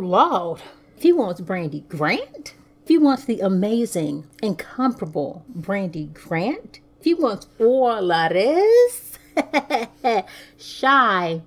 Lord. 0.00 0.60
If 0.96 1.02
he 1.02 1.12
wants 1.12 1.40
Brandy 1.40 1.84
Grant, 1.88 2.54
if 2.82 2.88
he 2.88 2.98
wants 2.98 3.24
the 3.24 3.40
amazing, 3.40 4.26
incomparable 4.42 5.44
Brandy 5.48 6.06
Grant, 6.06 6.80
if 6.98 7.04
he 7.04 7.14
wants 7.14 7.46
this, 7.58 9.18
shy 10.56 11.42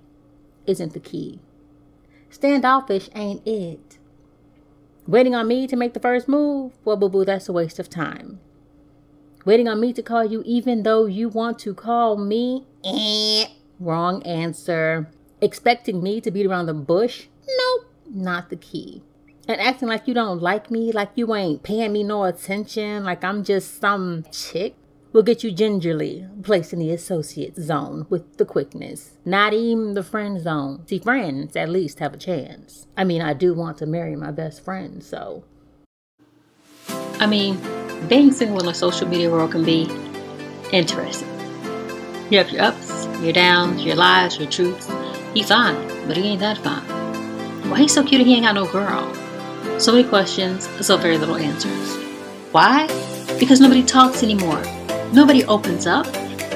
isn't 0.66 0.94
the 0.94 1.00
key. 1.00 1.40
Standoffish 2.30 3.10
ain't 3.14 3.46
it. 3.46 3.98
Waiting 5.08 5.36
on 5.36 5.48
me 5.48 5.68
to 5.68 5.76
make 5.76 5.94
the 5.94 6.00
first 6.00 6.28
move? 6.28 6.74
Well, 6.86 6.96
boo 6.96 7.10
boo, 7.10 7.26
that's 7.26 7.50
a 7.50 7.54
waste 7.54 7.80
of 7.80 7.90
time. 7.90 8.40
Waiting 9.44 9.68
on 9.68 9.80
me 9.80 9.92
to 9.94 10.04
call 10.04 10.24
you 10.24 10.44
even 10.46 10.84
though 10.84 11.06
you 11.06 11.28
want 11.28 11.60
to 11.60 11.74
call 11.74 12.16
me? 12.18 12.66
Eh. 12.86 13.48
Wrong 13.80 14.22
answer. 14.24 15.10
Expecting 15.42 16.04
me 16.04 16.22
to 16.22 16.30
beat 16.30 16.46
around 16.46 16.68
the 16.68 16.74
bush? 16.74 17.28
Not 18.14 18.50
the 18.50 18.58
key. 18.58 19.02
And 19.48 19.60
acting 19.60 19.88
like 19.88 20.08
you 20.08 20.14
don't 20.14 20.42
like 20.42 20.70
me, 20.70 20.92
like 20.92 21.12
you 21.16 21.34
ain't 21.34 21.64
paying 21.64 21.94
me 21.94 22.04
no 22.04 22.26
attention, 22.26 23.04
like 23.04 23.24
I'm 23.24 23.44
just 23.44 23.80
some 23.80 24.26
chick, 24.32 24.76
will 25.14 25.24
get 25.24 25.44
you 25.44 25.52
gingerly 25.52 26.28
placed 26.44 26.74
in 26.74 26.80
the 26.80 26.92
associate 26.92 27.58
zone 27.58 28.06
with 28.10 28.38
the 28.38 28.46
quickness. 28.46 29.18
Not 29.26 29.54
even 29.54 29.94
the 29.94 30.04
friend 30.04 30.40
zone. 30.40 30.86
See, 30.88 31.00
friends 31.00 31.56
at 31.56 31.70
least 31.70 32.00
have 32.00 32.14
a 32.14 32.18
chance. 32.18 32.88
I 32.96 33.04
mean, 33.04 33.22
I 33.22 33.34
do 33.34 33.54
want 33.54 33.78
to 33.80 33.86
marry 33.86 34.16
my 34.16 34.32
best 34.32 34.64
friend, 34.64 35.04
so. 35.04 35.44
I 37.20 37.28
mean, 37.28 37.60
being 38.08 38.32
single 38.32 38.60
in 38.62 38.68
a 38.68 38.74
social 38.74 39.08
media 39.08 39.30
world 39.30 39.52
can 39.52 39.64
be 39.64 39.90
interesting. 40.72 41.28
You 42.30 42.38
have 42.38 42.50
your 42.50 42.64
ups, 42.64 43.06
your 43.22 43.34
downs, 43.34 43.84
your 43.84 43.96
lies, 43.96 44.38
your 44.38 44.50
truths. 44.50 44.90
He 45.34 45.44
fine, 45.44 45.76
but 46.08 46.18
he 46.18 46.24
ain't 46.24 46.40
that 46.40 46.58
fine. 46.60 46.91
Why 47.72 47.80
he 47.80 47.88
so 47.88 48.04
cute 48.04 48.26
he 48.28 48.36
ain't 48.36 48.44
got 48.44 48.56
no 48.56 48.66
girl? 48.70 49.16
So 49.80 49.94
many 49.94 50.04
questions, 50.04 50.68
so 50.86 50.98
very 50.98 51.18
little 51.18 51.38
answers. 51.38 51.96
Why? 52.52 52.86
Because 53.40 53.62
nobody 53.62 53.82
talks 53.82 54.24
anymore. 54.24 54.62
Nobody 55.14 55.46
opens 55.46 55.88
up. 55.88 56.06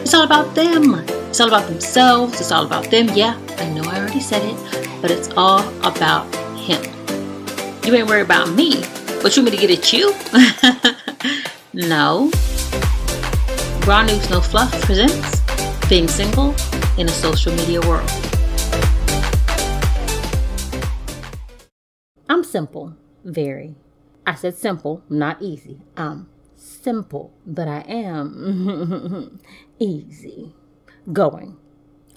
It's 0.04 0.14
all 0.14 0.24
about 0.24 0.54
them. 0.56 0.96
It's 1.30 1.40
all 1.40 1.48
about 1.48 1.70
themselves. 1.70 2.42
It's 2.42 2.52
all 2.52 2.66
about 2.66 2.92
them. 2.92 3.08
Yeah, 3.16 3.40
I 3.60 3.70
know 3.70 3.84
I 3.84 3.98
already 3.98 4.20
said 4.20 4.44
it, 4.44 5.02
but 5.02 5.10
it's 5.10 5.30
all 5.38 5.62
about 5.88 6.26
him. 6.58 6.84
You 7.86 7.96
ain't 7.96 8.10
worried 8.10 8.26
about 8.26 8.50
me, 8.50 8.82
but 9.24 9.38
you 9.38 9.44
want 9.44 9.52
me 9.54 9.58
to 9.58 9.68
get 9.68 9.72
at 9.72 9.94
you? 9.94 10.14
no. 11.88 12.30
Raw 13.88 14.04
News 14.04 14.30
No 14.30 14.42
Fluff 14.42 14.70
presents 14.82 15.42
Being 15.88 16.10
Single 16.10 16.54
in 16.98 17.08
a 17.08 17.12
Social 17.14 17.56
Media 17.56 17.80
World. 17.88 18.25
I'm 22.28 22.44
simple, 22.44 22.96
very. 23.24 23.76
I 24.26 24.36
said 24.36 24.56
simple, 24.56 25.04
not 25.10 25.42
easy. 25.42 25.82
I'm 25.96 26.28
simple, 26.56 27.32
but 27.46 27.68
I 27.68 27.82
am 27.82 29.40
easy 29.80 30.56
going. 31.14 31.58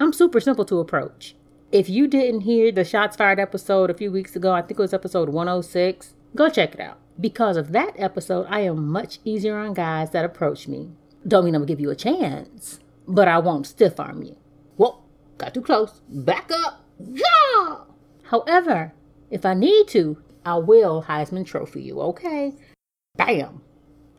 I'm 0.00 0.12
super 0.12 0.40
simple 0.40 0.64
to 0.66 0.78
approach. 0.78 1.34
If 1.70 1.90
you 1.90 2.06
didn't 2.06 2.42
hear 2.42 2.72
the 2.72 2.84
Shots 2.84 3.16
Fired 3.16 3.38
episode 3.38 3.90
a 3.90 3.94
few 3.94 4.10
weeks 4.10 4.34
ago, 4.34 4.52
I 4.52 4.62
think 4.62 4.78
it 4.78 4.82
was 4.82 4.94
episode 4.94 5.28
106, 5.28 6.14
go 6.34 6.48
check 6.48 6.74
it 6.74 6.80
out. 6.80 6.98
Because 7.20 7.58
of 7.58 7.72
that 7.72 7.92
episode, 7.98 8.46
I 8.48 8.60
am 8.60 8.88
much 8.88 9.18
easier 9.24 9.58
on 9.58 9.74
guys 9.74 10.10
that 10.12 10.24
approach 10.24 10.68
me. 10.68 10.92
Don't 11.26 11.44
mean 11.44 11.54
I'm 11.54 11.62
gonna 11.62 11.68
give 11.68 11.80
you 11.80 11.90
a 11.90 11.96
chance, 11.96 12.80
but 13.06 13.28
I 13.28 13.38
won't 13.38 13.66
stiff 13.66 14.00
arm 14.00 14.22
you. 14.22 14.36
Whoa, 14.76 15.02
got 15.36 15.52
too 15.52 15.60
close. 15.60 16.00
Back 16.08 16.50
up. 16.50 16.84
Yeah! 16.98 17.80
However, 18.22 18.94
if 19.30 19.44
I 19.44 19.54
need 19.54 19.88
to, 19.88 20.22
I 20.44 20.56
will 20.56 21.04
Heisman 21.04 21.46
Trophy 21.46 21.82
you, 21.82 22.00
okay? 22.00 22.54
Bam! 23.16 23.62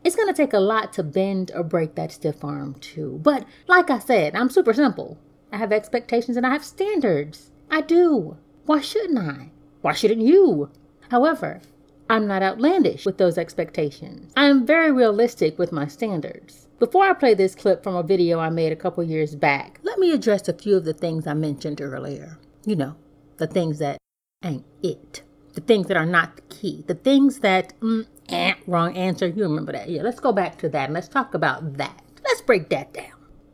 It's 0.04 0.16
gonna 0.16 0.32
take 0.32 0.52
a 0.52 0.60
lot 0.60 0.92
to 0.94 1.02
bend 1.02 1.50
or 1.54 1.62
break 1.62 1.94
that 1.94 2.12
stiff 2.12 2.44
arm, 2.44 2.74
too. 2.74 3.20
But 3.22 3.44
like 3.66 3.90
I 3.90 3.98
said, 3.98 4.34
I'm 4.34 4.50
super 4.50 4.72
simple. 4.72 5.18
I 5.52 5.56
have 5.56 5.72
expectations 5.72 6.36
and 6.36 6.46
I 6.46 6.50
have 6.50 6.64
standards. 6.64 7.50
I 7.70 7.80
do. 7.80 8.36
Why 8.66 8.80
shouldn't 8.80 9.18
I? 9.18 9.50
Why 9.82 9.92
shouldn't 9.92 10.22
you? 10.22 10.70
However, 11.10 11.60
I'm 12.08 12.26
not 12.26 12.42
outlandish 12.42 13.04
with 13.04 13.18
those 13.18 13.38
expectations. 13.38 14.32
I 14.36 14.46
am 14.46 14.66
very 14.66 14.90
realistic 14.90 15.58
with 15.58 15.72
my 15.72 15.86
standards. 15.86 16.68
Before 16.78 17.04
I 17.04 17.12
play 17.12 17.34
this 17.34 17.54
clip 17.54 17.82
from 17.82 17.94
a 17.94 18.02
video 18.02 18.38
I 18.38 18.50
made 18.50 18.72
a 18.72 18.76
couple 18.76 19.04
years 19.04 19.34
back, 19.34 19.80
let 19.82 19.98
me 19.98 20.12
address 20.12 20.48
a 20.48 20.52
few 20.52 20.76
of 20.76 20.84
the 20.84 20.92
things 20.92 21.26
I 21.26 21.34
mentioned 21.34 21.80
earlier. 21.80 22.38
You 22.64 22.76
know, 22.76 22.96
the 23.36 23.46
things 23.46 23.78
that 23.80 23.98
ain't 24.42 24.64
it. 24.82 25.22
The 25.54 25.60
things 25.60 25.88
that 25.88 25.96
are 25.96 26.06
not 26.06 26.36
the 26.36 26.42
key. 26.42 26.84
The 26.86 26.94
things 26.94 27.40
that, 27.40 27.78
mm, 27.80 28.06
eh, 28.28 28.54
wrong 28.66 28.96
answer. 28.96 29.26
You 29.26 29.42
remember 29.42 29.72
that. 29.72 29.88
Yeah, 29.88 30.02
let's 30.02 30.20
go 30.20 30.32
back 30.32 30.58
to 30.58 30.68
that 30.70 30.84
and 30.84 30.94
let's 30.94 31.08
talk 31.08 31.34
about 31.34 31.76
that. 31.76 32.02
Let's 32.24 32.40
break 32.40 32.68
that 32.70 32.92
down. 32.92 33.12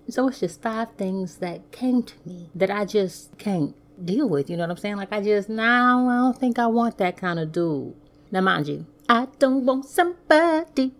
So 0.09 0.29
it's 0.29 0.41
just 0.41 0.63
five 0.63 0.89
things 0.97 1.39
that 1.39 1.73
came 1.73 2.03
to 2.05 2.15
me 2.25 2.51
that 2.55 2.71
I 2.71 2.85
just 2.85 3.37
can't 3.39 3.75
deal 4.05 4.29
with. 4.29 4.49
You 4.49 4.57
know 4.57 4.65
what 4.65 4.71
I'm 4.71 4.77
saying? 4.77 4.97
Like 4.97 5.13
I 5.13 5.21
just, 5.21 5.49
now 5.49 6.09
I 6.09 6.17
don't 6.19 6.39
think 6.39 6.59
I 6.59 6.67
want 6.67 6.99
that 6.99 7.17
kind 7.17 7.41
of 7.41 7.51
dude. 7.51 7.95
Now, 8.31 8.43
mind 8.43 8.69
you, 8.69 8.87
I 9.09 9.27
don't 9.39 9.65
want 9.65 9.87
somebody 9.87 10.93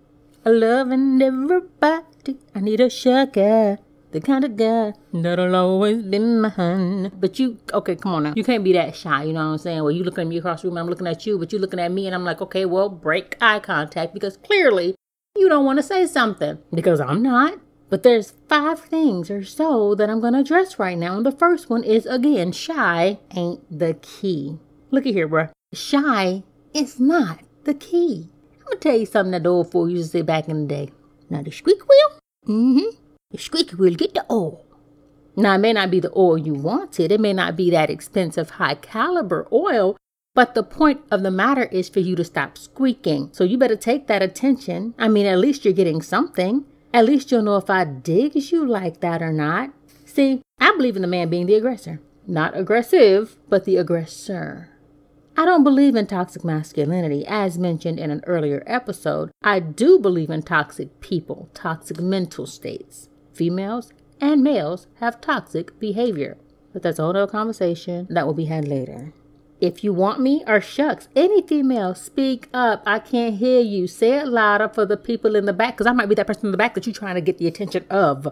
loving 0.45 1.23
everybody. 1.23 2.39
I 2.55 2.61
need 2.61 2.81
a 2.81 2.91
sugar, 2.91 3.79
the 4.13 4.21
kind 4.21 4.45
of 4.45 4.57
guy 4.57 4.93
that'll 5.13 5.55
always 5.55 6.03
be 6.03 6.19
mine. 6.19 7.13
But 7.19 7.39
you, 7.39 7.59
okay, 7.73 7.97
come 7.97 8.15
on 8.15 8.23
now. 8.25 8.33
You 8.37 8.45
can't 8.45 8.65
be 8.65 8.73
that 8.75 8.97
shy, 8.97 9.25
you 9.25 9.33
know 9.33 9.47
what 9.47 9.53
I'm 9.53 9.59
saying? 9.59 9.83
Well, 9.83 9.91
you 9.91 10.05
looking 10.05 10.23
at 10.23 10.29
me 10.29 10.39
across 10.39 10.63
the 10.63 10.69
room, 10.69 10.79
I'm 10.79 10.89
looking 10.89 11.07
at 11.07 11.27
you, 11.27 11.39
but 11.39 11.53
you 11.53 11.59
looking 11.59 11.81
at 11.81 11.93
me, 11.93 12.07
and 12.07 12.15
I'm 12.15 12.25
like, 12.25 12.41
okay, 12.41 12.65
well, 12.65 12.89
break 12.89 13.37
eye 13.41 13.61
contact 13.61 14.15
because 14.15 14.37
clearly 14.37 14.95
you 15.37 15.49
don't 15.49 15.65
want 15.65 15.79
to 15.79 15.83
say 15.83 16.07
something 16.07 16.59
because 16.73 17.01
I'm 17.01 17.23
not. 17.23 17.61
But 17.89 18.03
there's 18.03 18.33
five 18.49 18.81
things 18.81 19.31
or 19.31 19.45
so 19.45 19.95
that 19.95 20.11
I'm 20.11 20.21
going 20.21 20.33
to 20.33 20.41
address 20.41 20.79
right 20.79 20.99
now. 20.99 21.17
And 21.17 21.25
the 21.25 21.31
first 21.31 21.71
one 21.71 21.85
is 21.85 22.05
again, 22.07 22.51
shy 22.51 23.19
ain't 23.35 23.79
the 23.79 23.95
key. 23.95 24.59
Look 24.91 25.07
at 25.07 25.15
here, 25.15 25.29
bruh. 25.29 25.51
Shy 25.73 26.43
is 26.75 26.99
not 26.99 27.41
the 27.65 27.75
key. 27.75 28.29
I'm 28.59 28.65
going 28.67 28.79
to 28.79 28.89
tell 28.89 28.99
you 28.99 29.07
something 29.07 29.31
that 29.33 29.45
the 29.45 29.51
old 29.51 29.71
fool 29.71 29.89
used 29.89 30.11
to 30.11 30.19
say 30.19 30.23
back 30.23 30.49
in 30.49 30.63
the 30.63 30.75
day. 30.75 30.91
Now, 31.31 31.43
the 31.43 31.53
squeak 31.53 31.87
wheel? 31.87 32.19
Mm 32.49 32.81
hmm. 32.81 33.06
The 33.37 33.43
squeaky 33.43 33.77
wheel 33.77 33.95
get 33.95 34.15
the 34.15 34.25
oil. 34.31 34.65
Now, 35.37 35.57
it 35.57 35.59
may 35.59 35.75
not 35.75 35.91
be 35.91 36.01
the 36.01 36.13
oil 36.17 36.39
you 36.39 36.55
wanted. 36.55 37.13
It 37.13 37.21
may 37.21 37.35
not 37.35 37.55
be 37.55 37.71
that 37.71 37.91
expensive, 37.91 38.49
high 38.49 38.77
caliber 38.77 39.47
oil. 39.53 39.99
But 40.35 40.55
the 40.55 40.63
point 40.63 41.03
of 41.11 41.23
the 41.23 41.31
matter 41.31 41.65
is 41.65 41.91
for 41.91 42.01
you 42.01 42.17
to 42.17 42.25
stop 42.25 42.57
squeaking. 42.57 43.29
So 43.33 43.45
you 43.45 43.59
better 43.59 43.77
take 43.77 44.07
that 44.07 44.23
attention. 44.23 44.95
I 44.99 45.09
mean, 45.09 45.27
at 45.27 45.39
least 45.39 45.67
you're 45.67 45.75
getting 45.75 46.01
something. 46.01 46.65
At 46.95 47.05
least 47.05 47.31
you'll 47.31 47.43
know 47.43 47.59
if 47.59 47.69
I 47.69 47.85
digs 47.85 48.53
you 48.53 48.67
like 48.67 49.01
that 49.01 49.21
or 49.21 49.35
not. 49.35 49.71
See, 50.07 50.41
I 50.59 50.73
believe 50.75 50.97
in 50.97 51.03
the 51.03 51.09
man 51.09 51.29
being 51.29 51.45
the 51.45 51.57
aggressor. 51.57 52.01
Not 52.27 52.57
aggressive, 52.57 53.37
but 53.51 53.67
the 53.67 53.77
aggressor. 53.77 54.71
I 55.37 55.45
don't 55.45 55.63
believe 55.63 55.95
in 55.95 56.07
toxic 56.07 56.43
masculinity, 56.43 57.27
as 57.27 57.59
mentioned 57.59 58.01
in 58.01 58.11
an 58.11 58.25
earlier 58.27 58.63
episode. 58.67 59.31
I 59.43 59.61
do 59.61 59.99
believe 59.99 60.31
in 60.31 60.41
toxic 60.41 61.01
people, 61.01 61.51
toxic 61.53 62.01
mental 62.01 62.47
states. 62.47 63.11
Females 63.37 63.93
and 64.19 64.43
males 64.43 64.87
have 65.01 65.21
toxic 65.21 65.79
behavior. 65.79 66.39
But 66.73 66.83
that's 66.83 66.99
a 66.99 67.03
whole 67.03 67.17
other 67.17 67.31
conversation 67.31 68.07
that 68.11 68.27
will 68.27 68.35
be 68.35 68.47
had 68.47 68.67
later. 68.67 69.13
If 69.61 69.83
you 69.83 69.93
want 69.93 70.21
me, 70.21 70.43
or 70.47 70.61
shucks, 70.61 71.09
any 71.17 71.41
female, 71.43 71.95
speak 71.95 72.49
up. 72.53 72.83
I 72.87 72.99
can't 72.99 73.37
hear 73.37 73.61
you. 73.61 73.87
Say 73.87 74.19
it 74.19 74.29
louder 74.29 74.69
for 74.69 74.85
the 74.85 74.97
people 74.97 75.37
in 75.37 75.47
the 75.47 75.53
back, 75.53 75.75
because 75.75 75.87
I 75.87 75.93
might 75.93 76.09
be 76.09 76.15
that 76.15 76.27
person 76.27 76.47
in 76.47 76.51
the 76.53 76.59
back 76.59 76.75
that 76.75 76.87
you're 76.87 76.95
trying 76.95 77.15
to 77.15 77.23
get 77.23 77.39
the 77.39 77.47
attention 77.47 77.85
of. 77.89 78.29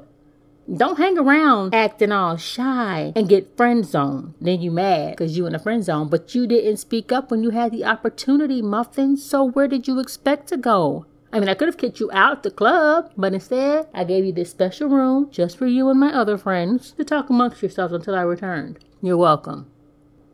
Don't 0.75 0.99
hang 0.99 1.19
around 1.19 1.75
acting 1.75 2.13
all 2.13 2.39
shy 2.39 3.13
and 3.15 3.29
get 3.29 3.55
friend 3.57 3.85
zoned. 3.85 4.35
Then 4.41 4.63
you 4.63 4.71
mad 4.71 5.13
because 5.13 5.37
you 5.37 5.45
in 5.45 5.53
the 5.53 5.59
friend 5.59 5.85
zone, 5.85 6.09
but 6.09 6.35
you 6.35 6.47
didn't 6.47 6.79
speak 6.79 7.13
up 7.13 7.31
when 7.31 7.43
you 7.43 7.51
had 7.51 7.73
the 7.73 7.85
opportunity, 7.85 8.63
Muffin. 8.63 9.19
So 9.19 9.45
where 9.45 9.69
did 9.69 9.87
you 9.87 10.01
expect 10.01 10.49
to 10.49 10.57
go? 10.57 11.05
I 11.35 11.41
mean, 11.41 11.49
I 11.49 11.55
could 11.55 11.67
have 11.67 11.77
kicked 11.77 11.99
you 11.99 12.09
out 12.13 12.45
the 12.45 12.51
club, 12.53 13.11
but 13.17 13.35
instead, 13.35 13.89
I 13.93 14.05
gave 14.05 14.25
you 14.25 14.33
this 14.33 14.53
special 14.53 14.89
room 14.89 15.29
just 15.33 15.59
for 15.59 15.67
you 15.67 15.91
and 15.91 15.99
my 15.99 16.15
other 16.15 16.39
friends 16.39 16.93
to 16.93 17.03
talk 17.03 17.29
amongst 17.29 17.61
yourselves 17.61 17.93
until 17.93 18.15
I 18.15 18.21
returned. 18.21 18.79
You're 19.03 19.17
welcome. 19.17 19.69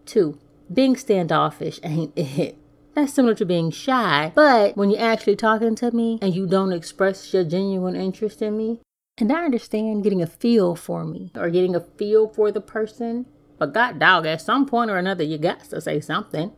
Two, 0.05 0.38
being 0.70 0.97
standoffish 0.97 1.81
ain't 1.82 2.12
it. 2.17 2.58
That's 2.94 3.14
similar 3.14 3.35
to 3.37 3.47
being 3.47 3.70
shy, 3.70 4.31
but 4.35 4.76
when 4.76 4.91
you're 4.91 5.00
actually 5.00 5.37
talking 5.37 5.75
to 5.76 5.91
me 5.91 6.19
and 6.20 6.35
you 6.35 6.47
don't 6.47 6.75
express 6.75 7.32
your 7.32 7.44
genuine 7.44 7.97
interest 7.97 8.43
in 8.43 8.58
me, 8.58 8.81
and 9.17 9.32
I 9.32 9.47
understand 9.47 10.02
getting 10.02 10.20
a 10.20 10.26
feel 10.26 10.76
for 10.76 11.06
me 11.06 11.32
or 11.35 11.49
getting 11.49 11.75
a 11.75 11.81
feel 11.81 12.29
for 12.29 12.52
the 12.52 12.61
person, 12.61 13.25
but 13.58 13.73
god 13.73 13.99
dog, 13.99 14.26
at 14.26 14.43
some 14.43 14.67
point 14.67 14.91
or 14.91 14.99
another, 14.99 15.25
you 15.25 15.38
got 15.38 15.61
to 15.61 15.81
say 15.81 15.99
something. 16.00 16.52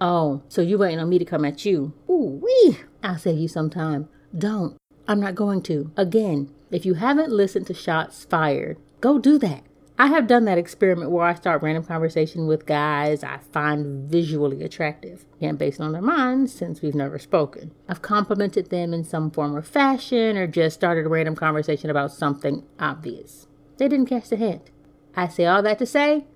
Oh, 0.00 0.42
so 0.48 0.62
you 0.62 0.78
waiting 0.78 1.00
on 1.00 1.08
me 1.08 1.18
to 1.18 1.24
come 1.24 1.44
at 1.44 1.64
you? 1.64 1.92
Ooh 2.08 2.40
wee! 2.42 2.78
I'll 3.02 3.18
save 3.18 3.38
you 3.38 3.48
some 3.48 3.70
time. 3.70 4.08
Don't. 4.36 4.76
I'm 5.08 5.20
not 5.20 5.34
going 5.34 5.62
to. 5.62 5.90
Again, 5.96 6.50
if 6.70 6.84
you 6.86 6.94
haven't 6.94 7.32
listened 7.32 7.66
to 7.68 7.74
Shots 7.74 8.24
Fired, 8.24 8.78
go 9.00 9.18
do 9.18 9.38
that. 9.38 9.64
I 10.00 10.06
have 10.06 10.28
done 10.28 10.44
that 10.44 10.58
experiment 10.58 11.10
where 11.10 11.24
I 11.24 11.34
start 11.34 11.60
random 11.60 11.82
conversation 11.82 12.46
with 12.46 12.66
guys 12.66 13.24
I 13.24 13.38
find 13.52 14.08
visually 14.08 14.62
attractive. 14.62 15.24
and 15.40 15.58
based 15.58 15.80
on 15.80 15.90
their 15.90 16.02
minds 16.02 16.52
since 16.52 16.80
we've 16.80 16.94
never 16.94 17.18
spoken. 17.18 17.72
I've 17.88 18.02
complimented 18.02 18.70
them 18.70 18.94
in 18.94 19.02
some 19.02 19.32
form 19.32 19.56
or 19.56 19.62
fashion 19.62 20.36
or 20.36 20.46
just 20.46 20.74
started 20.76 21.06
a 21.06 21.08
random 21.08 21.34
conversation 21.34 21.90
about 21.90 22.12
something 22.12 22.62
obvious. 22.78 23.48
They 23.78 23.88
didn't 23.88 24.06
catch 24.06 24.28
the 24.28 24.36
hint. 24.36 24.70
I 25.16 25.26
say 25.26 25.46
all 25.46 25.62
that 25.64 25.80
to 25.80 25.86
say, 25.86 26.26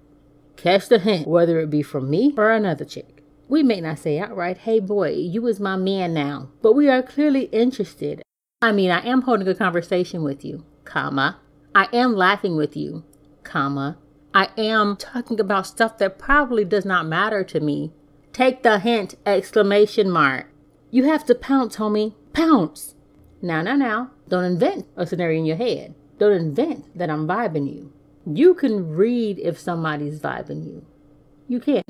catch 0.56 0.88
the 0.88 0.98
hint, 0.98 1.28
whether 1.28 1.60
it 1.60 1.70
be 1.70 1.82
from 1.82 2.10
me 2.10 2.34
or 2.36 2.50
another 2.50 2.84
chick. 2.84 3.21
We 3.48 3.62
may 3.62 3.80
not 3.80 3.98
say 3.98 4.18
outright, 4.18 4.58
hey 4.58 4.80
boy, 4.80 5.10
you 5.10 5.46
is 5.46 5.60
my 5.60 5.76
man 5.76 6.14
now, 6.14 6.48
but 6.62 6.72
we 6.72 6.88
are 6.88 7.02
clearly 7.02 7.44
interested. 7.46 8.22
I 8.62 8.72
mean, 8.72 8.90
I 8.90 9.04
am 9.06 9.22
holding 9.22 9.48
a 9.48 9.54
conversation 9.54 10.22
with 10.22 10.44
you, 10.44 10.64
comma. 10.84 11.40
I 11.74 11.88
am 11.92 12.14
laughing 12.14 12.56
with 12.56 12.76
you, 12.76 13.04
comma. 13.42 13.98
I 14.34 14.48
am 14.56 14.96
talking 14.96 15.38
about 15.38 15.66
stuff 15.66 15.98
that 15.98 16.18
probably 16.18 16.64
does 16.64 16.84
not 16.84 17.06
matter 17.06 17.44
to 17.44 17.60
me. 17.60 17.92
Take 18.32 18.62
the 18.62 18.78
hint, 18.78 19.16
exclamation 19.26 20.10
mark. 20.10 20.48
You 20.90 21.04
have 21.04 21.26
to 21.26 21.34
pounce, 21.34 21.76
homie. 21.76 22.14
Pounce. 22.32 22.94
Now, 23.42 23.60
now, 23.60 23.76
now. 23.76 24.10
Don't 24.28 24.44
invent 24.44 24.86
a 24.96 25.06
scenario 25.06 25.40
in 25.40 25.44
your 25.44 25.56
head. 25.56 25.94
Don't 26.18 26.32
invent 26.32 26.96
that 26.96 27.10
I'm 27.10 27.26
vibing 27.26 27.70
you. 27.74 27.92
You 28.24 28.54
can 28.54 28.94
read 28.94 29.38
if 29.38 29.58
somebody's 29.58 30.20
vibing 30.20 30.64
you. 30.64 30.86
You 31.48 31.60
can, 31.60 31.82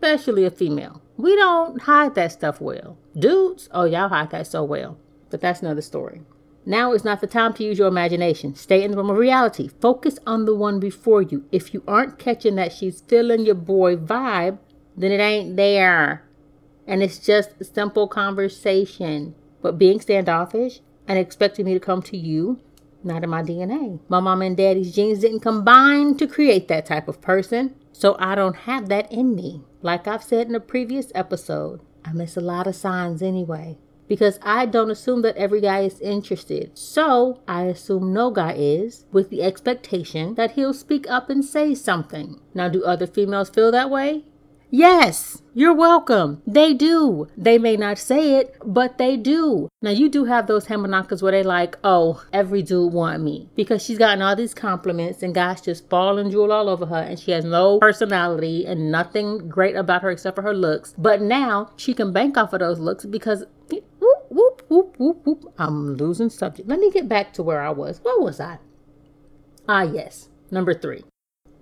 especially 0.00 0.44
a 0.44 0.50
female. 0.50 1.02
We 1.16 1.34
don't 1.34 1.82
hide 1.82 2.14
that 2.14 2.30
stuff 2.30 2.60
well. 2.60 2.96
Dudes, 3.18 3.68
oh, 3.72 3.84
y'all 3.84 4.08
hide 4.08 4.30
that 4.30 4.46
so 4.46 4.62
well. 4.62 4.96
But 5.30 5.40
that's 5.40 5.60
another 5.60 5.82
story. 5.82 6.22
Now 6.64 6.92
is 6.92 7.04
not 7.04 7.20
the 7.20 7.26
time 7.26 7.52
to 7.54 7.64
use 7.64 7.78
your 7.78 7.88
imagination. 7.88 8.54
Stay 8.54 8.84
in 8.84 8.92
the 8.92 8.96
realm 8.96 9.10
of 9.10 9.16
reality. 9.16 9.68
Focus 9.80 10.18
on 10.24 10.44
the 10.44 10.54
one 10.54 10.78
before 10.78 11.22
you. 11.22 11.44
If 11.50 11.74
you 11.74 11.82
aren't 11.88 12.18
catching 12.18 12.54
that 12.56 12.72
she's 12.72 13.00
feeling 13.00 13.44
your 13.44 13.56
boy 13.56 13.96
vibe, 13.96 14.58
then 14.96 15.10
it 15.10 15.20
ain't 15.20 15.56
there. 15.56 16.24
And 16.86 17.02
it's 17.02 17.18
just 17.18 17.50
simple 17.74 18.06
conversation. 18.06 19.34
But 19.60 19.78
being 19.78 20.00
standoffish 20.00 20.80
and 21.08 21.18
expecting 21.18 21.66
me 21.66 21.74
to 21.74 21.80
come 21.80 22.02
to 22.02 22.16
you, 22.16 22.60
not 23.02 23.24
in 23.24 23.30
my 23.30 23.42
DNA. 23.42 23.98
My 24.08 24.20
mom 24.20 24.42
and 24.42 24.56
daddy's 24.56 24.94
genes 24.94 25.20
didn't 25.20 25.40
combine 25.40 26.16
to 26.18 26.26
create 26.28 26.68
that 26.68 26.86
type 26.86 27.08
of 27.08 27.20
person. 27.20 27.74
So 27.98 28.14
I 28.20 28.36
don't 28.36 28.54
have 28.54 28.88
that 28.90 29.10
in 29.10 29.34
me. 29.34 29.64
Like 29.82 30.06
I've 30.06 30.22
said 30.22 30.46
in 30.46 30.54
a 30.54 30.60
previous 30.60 31.10
episode, 31.16 31.80
I 32.04 32.12
miss 32.12 32.36
a 32.36 32.40
lot 32.40 32.68
of 32.68 32.76
signs 32.76 33.22
anyway 33.22 33.76
because 34.06 34.38
I 34.40 34.66
don't 34.66 34.92
assume 34.92 35.22
that 35.22 35.36
every 35.36 35.60
guy 35.60 35.80
is 35.80 36.00
interested. 36.00 36.78
So 36.78 37.40
I 37.48 37.64
assume 37.64 38.12
no 38.12 38.30
guy 38.30 38.54
is, 38.56 39.06
with 39.10 39.30
the 39.30 39.42
expectation 39.42 40.36
that 40.36 40.52
he'll 40.52 40.74
speak 40.74 41.10
up 41.10 41.28
and 41.28 41.44
say 41.44 41.74
something. 41.74 42.40
Now, 42.54 42.68
do 42.68 42.84
other 42.84 43.08
females 43.08 43.50
feel 43.50 43.72
that 43.72 43.90
way? 43.90 44.22
Yes, 44.70 45.40
you're 45.54 45.74
welcome. 45.74 46.42
They 46.46 46.74
do. 46.74 47.26
They 47.38 47.56
may 47.56 47.74
not 47.78 47.96
say 47.96 48.34
it, 48.34 48.54
but 48.62 48.98
they 48.98 49.16
do. 49.16 49.70
Now 49.80 49.92
you 49.92 50.10
do 50.10 50.26
have 50.26 50.46
those 50.46 50.66
hamanakas 50.66 51.22
where 51.22 51.32
they 51.32 51.42
like, 51.42 51.78
oh, 51.82 52.22
every 52.34 52.60
dude 52.60 52.92
want 52.92 53.22
me 53.22 53.48
because 53.56 53.82
she's 53.82 53.96
gotten 53.96 54.20
all 54.20 54.36
these 54.36 54.52
compliments 54.52 55.22
and 55.22 55.34
guys 55.34 55.62
just 55.62 55.88
fall 55.88 56.18
and 56.18 56.30
drool 56.30 56.52
all 56.52 56.68
over 56.68 56.84
her 56.84 57.00
and 57.00 57.18
she 57.18 57.30
has 57.30 57.46
no 57.46 57.78
personality 57.78 58.66
and 58.66 58.92
nothing 58.92 59.48
great 59.48 59.74
about 59.74 60.02
her 60.02 60.10
except 60.10 60.36
for 60.36 60.42
her 60.42 60.54
looks. 60.54 60.94
But 60.98 61.22
now 61.22 61.70
she 61.76 61.94
can 61.94 62.12
bank 62.12 62.36
off 62.36 62.52
of 62.52 62.60
those 62.60 62.78
looks 62.78 63.06
because 63.06 63.44
whoop 63.70 64.26
whoop 64.28 64.62
whoop 64.68 64.96
whoop 64.98 65.20
whoop. 65.24 65.54
I'm 65.56 65.94
losing 65.94 66.28
subject. 66.28 66.68
Let 66.68 66.78
me 66.78 66.90
get 66.90 67.08
back 67.08 67.32
to 67.34 67.42
where 67.42 67.62
I 67.62 67.70
was. 67.70 68.00
Where 68.02 68.20
was 68.20 68.38
I? 68.38 68.58
Ah, 69.66 69.82
yes. 69.82 70.28
Number 70.50 70.74
three 70.74 71.04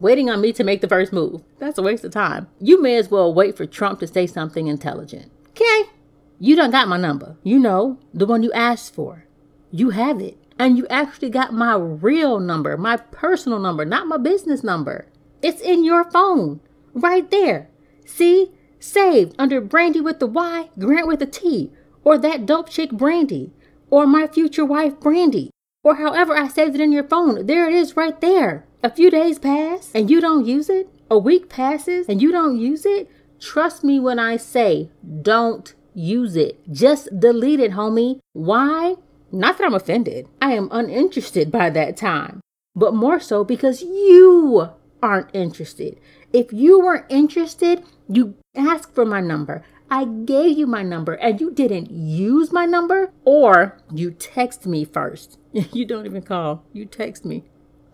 waiting 0.01 0.29
on 0.31 0.41
me 0.41 0.53
to 0.53 0.65
make 0.65 0.81
the 0.81 0.89
first 0.89 1.13
move. 1.13 1.43
That's 1.59 1.79
a 1.79 1.83
waste 1.83 2.05
of 2.05 2.13
time. 2.13 2.49
You 2.61 2.81
may 2.81 2.97
as 2.97 3.11
well 3.11 3.33
wait 3.33 3.57
for 3.57 3.67
Trump 3.67 4.01
to 4.01 4.07
say 4.07 4.27
something 4.27 4.67
intelligent. 4.67 5.33
Okay? 5.51 5.91
You 6.39 6.57
done 6.57 6.71
got 6.71 6.89
my 6.89 6.97
number. 6.97 7.37
You 7.43 7.59
know, 7.59 7.99
the 8.13 8.27
one 8.27 8.43
you 8.43 8.53
asked 8.53 8.95
for. 8.95 9.25
You 9.71 9.91
have 9.91 10.21
it. 10.21 10.39
And 10.59 10.79
you 10.79 10.87
actually 10.89 11.31
got 11.31 11.53
my 11.53 11.77
real 11.77 12.41
number, 12.41 12.77
my 12.77 12.97
personal 12.97 13.59
number, 13.59 13.85
not 13.85 14.07
my 14.07 14.17
business 14.17 14.65
number. 14.65 15.07
It's 15.43 15.61
in 15.61 15.85
your 15.85 16.05
phone. 16.11 16.61
Right 16.95 17.31
there. 17.31 17.69
See? 18.07 18.53
Saved 18.79 19.35
under 19.39 19.61
Brandy 19.61 20.01
with 20.01 20.19
the 20.19 20.27
Y, 20.27 20.69
Grant 20.79 21.07
with 21.07 21.19
the 21.19 21.27
T, 21.27 21.73
or 22.05 22.19
that 22.19 22.47
dope 22.47 22.69
chick 22.69 22.93
Brandy, 22.93 23.53
or 23.91 24.07
my 24.07 24.27
future 24.27 24.65
wife 24.65 25.01
Brandy, 25.01 25.51
or 25.83 25.97
however 25.97 26.37
I 26.37 26.49
saved 26.49 26.75
it 26.75 26.81
in 26.81 26.93
your 26.93 27.05
phone. 27.05 27.47
There 27.47 27.69
it 27.69 27.75
is 27.75 27.97
right 27.97 28.21
there. 28.21 28.65
A 28.87 28.91
few 28.91 29.11
days 29.11 29.41
pass 29.41 29.91
and 29.97 30.09
you 30.09 30.21
don't 30.21 30.47
use 30.47 30.71
it. 30.71 30.89
A 31.11 31.19
week 31.19 31.49
passes 31.49 32.07
and 32.09 32.23
you 32.23 32.31
don't 32.31 32.57
use 32.57 32.87
it. 32.87 33.11
Trust 33.41 33.83
me 33.83 33.99
when 33.99 34.21
I 34.21 34.37
say 34.37 34.91
don't 35.23 35.75
use 35.93 36.37
it. 36.37 36.61
Just 36.71 37.09
delete 37.19 37.59
it, 37.59 37.73
homie. 37.73 38.21
Why? 38.33 38.95
Not 39.33 39.59
that 39.59 39.65
I'm 39.65 39.75
offended. 39.75 40.29
I 40.41 40.53
am 40.53 40.69
uninterested 40.71 41.51
by 41.51 41.69
that 41.71 41.97
time, 41.97 42.41
but 42.77 42.95
more 42.95 43.19
so 43.19 43.43
because 43.43 43.83
you 43.83 44.69
aren't 45.03 45.35
interested. 45.35 45.99
If 46.33 46.53
you 46.53 46.79
weren't 46.79 47.07
interested, 47.09 47.83
you 48.09 48.37
asked 48.55 48.95
for 48.95 49.05
my 49.05 49.21
number. 49.21 49.65
I 49.91 50.05
gave 50.05 50.57
you 50.57 50.69
my 50.69 50.85
number 50.85 51.15
and 51.15 51.41
you 51.41 51.51
didn't 51.51 51.91
use 51.91 52.53
my 52.53 52.67
number, 52.67 53.11
or 53.25 53.79
you 53.93 54.13
text 54.13 54.65
me 54.65 54.85
first. 54.85 55.41
You 55.73 55.85
don't 55.85 56.07
even 56.07 56.23
call, 56.23 56.63
you 56.73 56.85
text 56.85 57.25
me. 57.25 57.43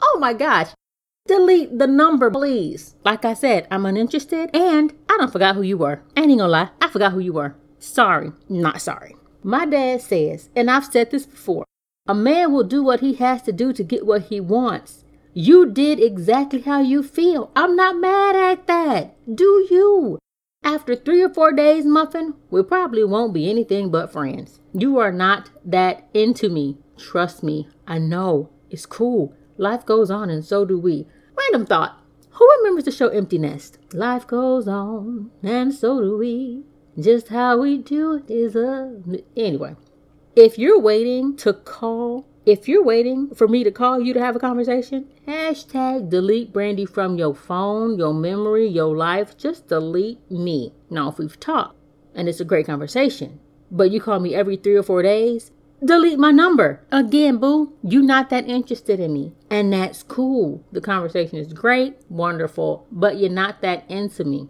Oh 0.02 0.18
my 0.18 0.32
gosh, 0.34 0.72
Delete 1.26 1.78
the 1.78 1.86
number, 1.86 2.30
please. 2.30 2.96
Like 3.04 3.24
I 3.24 3.34
said, 3.34 3.68
I'm 3.70 3.86
uninterested 3.86 4.50
and 4.54 4.92
I 5.08 5.16
don't 5.18 5.32
forgot 5.32 5.54
who 5.54 5.62
you 5.62 5.78
were. 5.78 6.02
I 6.16 6.22
ain't 6.22 6.38
gonna 6.38 6.48
lie, 6.48 6.70
I 6.80 6.88
forgot 6.88 7.12
who 7.12 7.20
you 7.20 7.32
were. 7.32 7.54
Sorry, 7.78 8.32
not 8.48 8.80
sorry. 8.80 9.14
My 9.42 9.64
dad 9.64 10.00
says, 10.00 10.50
and 10.56 10.70
I've 10.70 10.86
said 10.86 11.10
this 11.10 11.26
before, 11.26 11.64
a 12.08 12.14
man 12.14 12.52
will 12.52 12.64
do 12.64 12.82
what 12.82 13.00
he 13.00 13.14
has 13.14 13.42
to 13.42 13.52
do 13.52 13.72
to 13.72 13.84
get 13.84 14.04
what 14.04 14.22
he 14.22 14.40
wants. 14.40 15.04
You 15.32 15.70
did 15.70 16.00
exactly 16.00 16.60
how 16.62 16.80
you 16.80 17.02
feel. 17.02 17.52
I'm 17.54 17.76
not 17.76 17.96
mad 17.96 18.34
at 18.34 18.66
that. 18.66 19.14
Do 19.32 19.66
you? 19.70 20.18
After 20.64 20.94
three 20.94 21.22
or 21.22 21.28
four 21.28 21.52
days, 21.52 21.84
Muffin, 21.84 22.34
we 22.50 22.62
probably 22.62 23.04
won't 23.04 23.32
be 23.32 23.48
anything 23.48 23.90
but 23.90 24.12
friends. 24.12 24.60
You 24.74 24.98
are 24.98 25.12
not 25.12 25.50
that 25.64 26.08
into 26.12 26.48
me. 26.48 26.78
Trust 26.98 27.42
me. 27.42 27.68
I 27.86 27.98
know. 27.98 28.50
It's 28.70 28.86
cool. 28.86 29.34
Life 29.56 29.84
goes 29.86 30.10
on, 30.10 30.30
and 30.30 30.44
so 30.44 30.64
do 30.64 30.78
we. 30.78 31.06
Random 31.36 31.66
thought. 31.66 31.98
Who 32.30 32.48
remembers 32.58 32.84
the 32.84 32.90
show 32.90 33.08
Empty 33.08 33.38
Nest? 33.38 33.78
Life 33.92 34.26
goes 34.26 34.66
on, 34.66 35.30
and 35.42 35.74
so 35.74 36.00
do 36.00 36.16
we. 36.16 36.64
Just 36.98 37.28
how 37.28 37.58
we 37.58 37.78
do 37.78 38.14
it 38.14 38.30
is 38.30 38.56
a. 38.56 39.02
Anyway, 39.36 39.76
if 40.34 40.58
you're 40.58 40.80
waiting 40.80 41.36
to 41.36 41.52
call, 41.52 42.26
if 42.46 42.68
you're 42.68 42.84
waiting 42.84 43.34
for 43.34 43.46
me 43.46 43.64
to 43.64 43.70
call 43.70 44.00
you 44.00 44.14
to 44.14 44.20
have 44.20 44.34
a 44.34 44.40
conversation, 44.40 45.08
hashtag 45.28 46.08
delete 46.08 46.52
Brandy 46.52 46.86
from 46.86 47.16
your 47.16 47.34
phone, 47.34 47.98
your 47.98 48.14
memory, 48.14 48.66
your 48.66 48.96
life. 48.96 49.36
Just 49.36 49.68
delete 49.68 50.30
me. 50.30 50.72
Now, 50.90 51.10
if 51.10 51.18
we've 51.18 51.38
talked 51.38 51.76
and 52.14 52.28
it's 52.28 52.40
a 52.40 52.44
great 52.44 52.66
conversation, 52.66 53.40
but 53.70 53.90
you 53.90 54.00
call 54.00 54.20
me 54.20 54.34
every 54.34 54.56
three 54.56 54.76
or 54.76 54.82
four 54.82 55.02
days, 55.02 55.50
delete 55.84 56.18
my 56.18 56.30
number. 56.30 56.84
Again, 56.90 57.38
boo, 57.38 57.72
you 57.82 58.02
not 58.02 58.30
that 58.30 58.48
interested 58.48 59.00
in 59.00 59.12
me. 59.12 59.34
And 59.50 59.72
that's 59.72 60.02
cool. 60.02 60.64
The 60.72 60.80
conversation 60.80 61.38
is 61.38 61.52
great, 61.52 61.96
wonderful, 62.08 62.86
but 62.90 63.18
you're 63.18 63.30
not 63.30 63.60
that 63.62 63.90
into 63.90 64.24
me. 64.24 64.48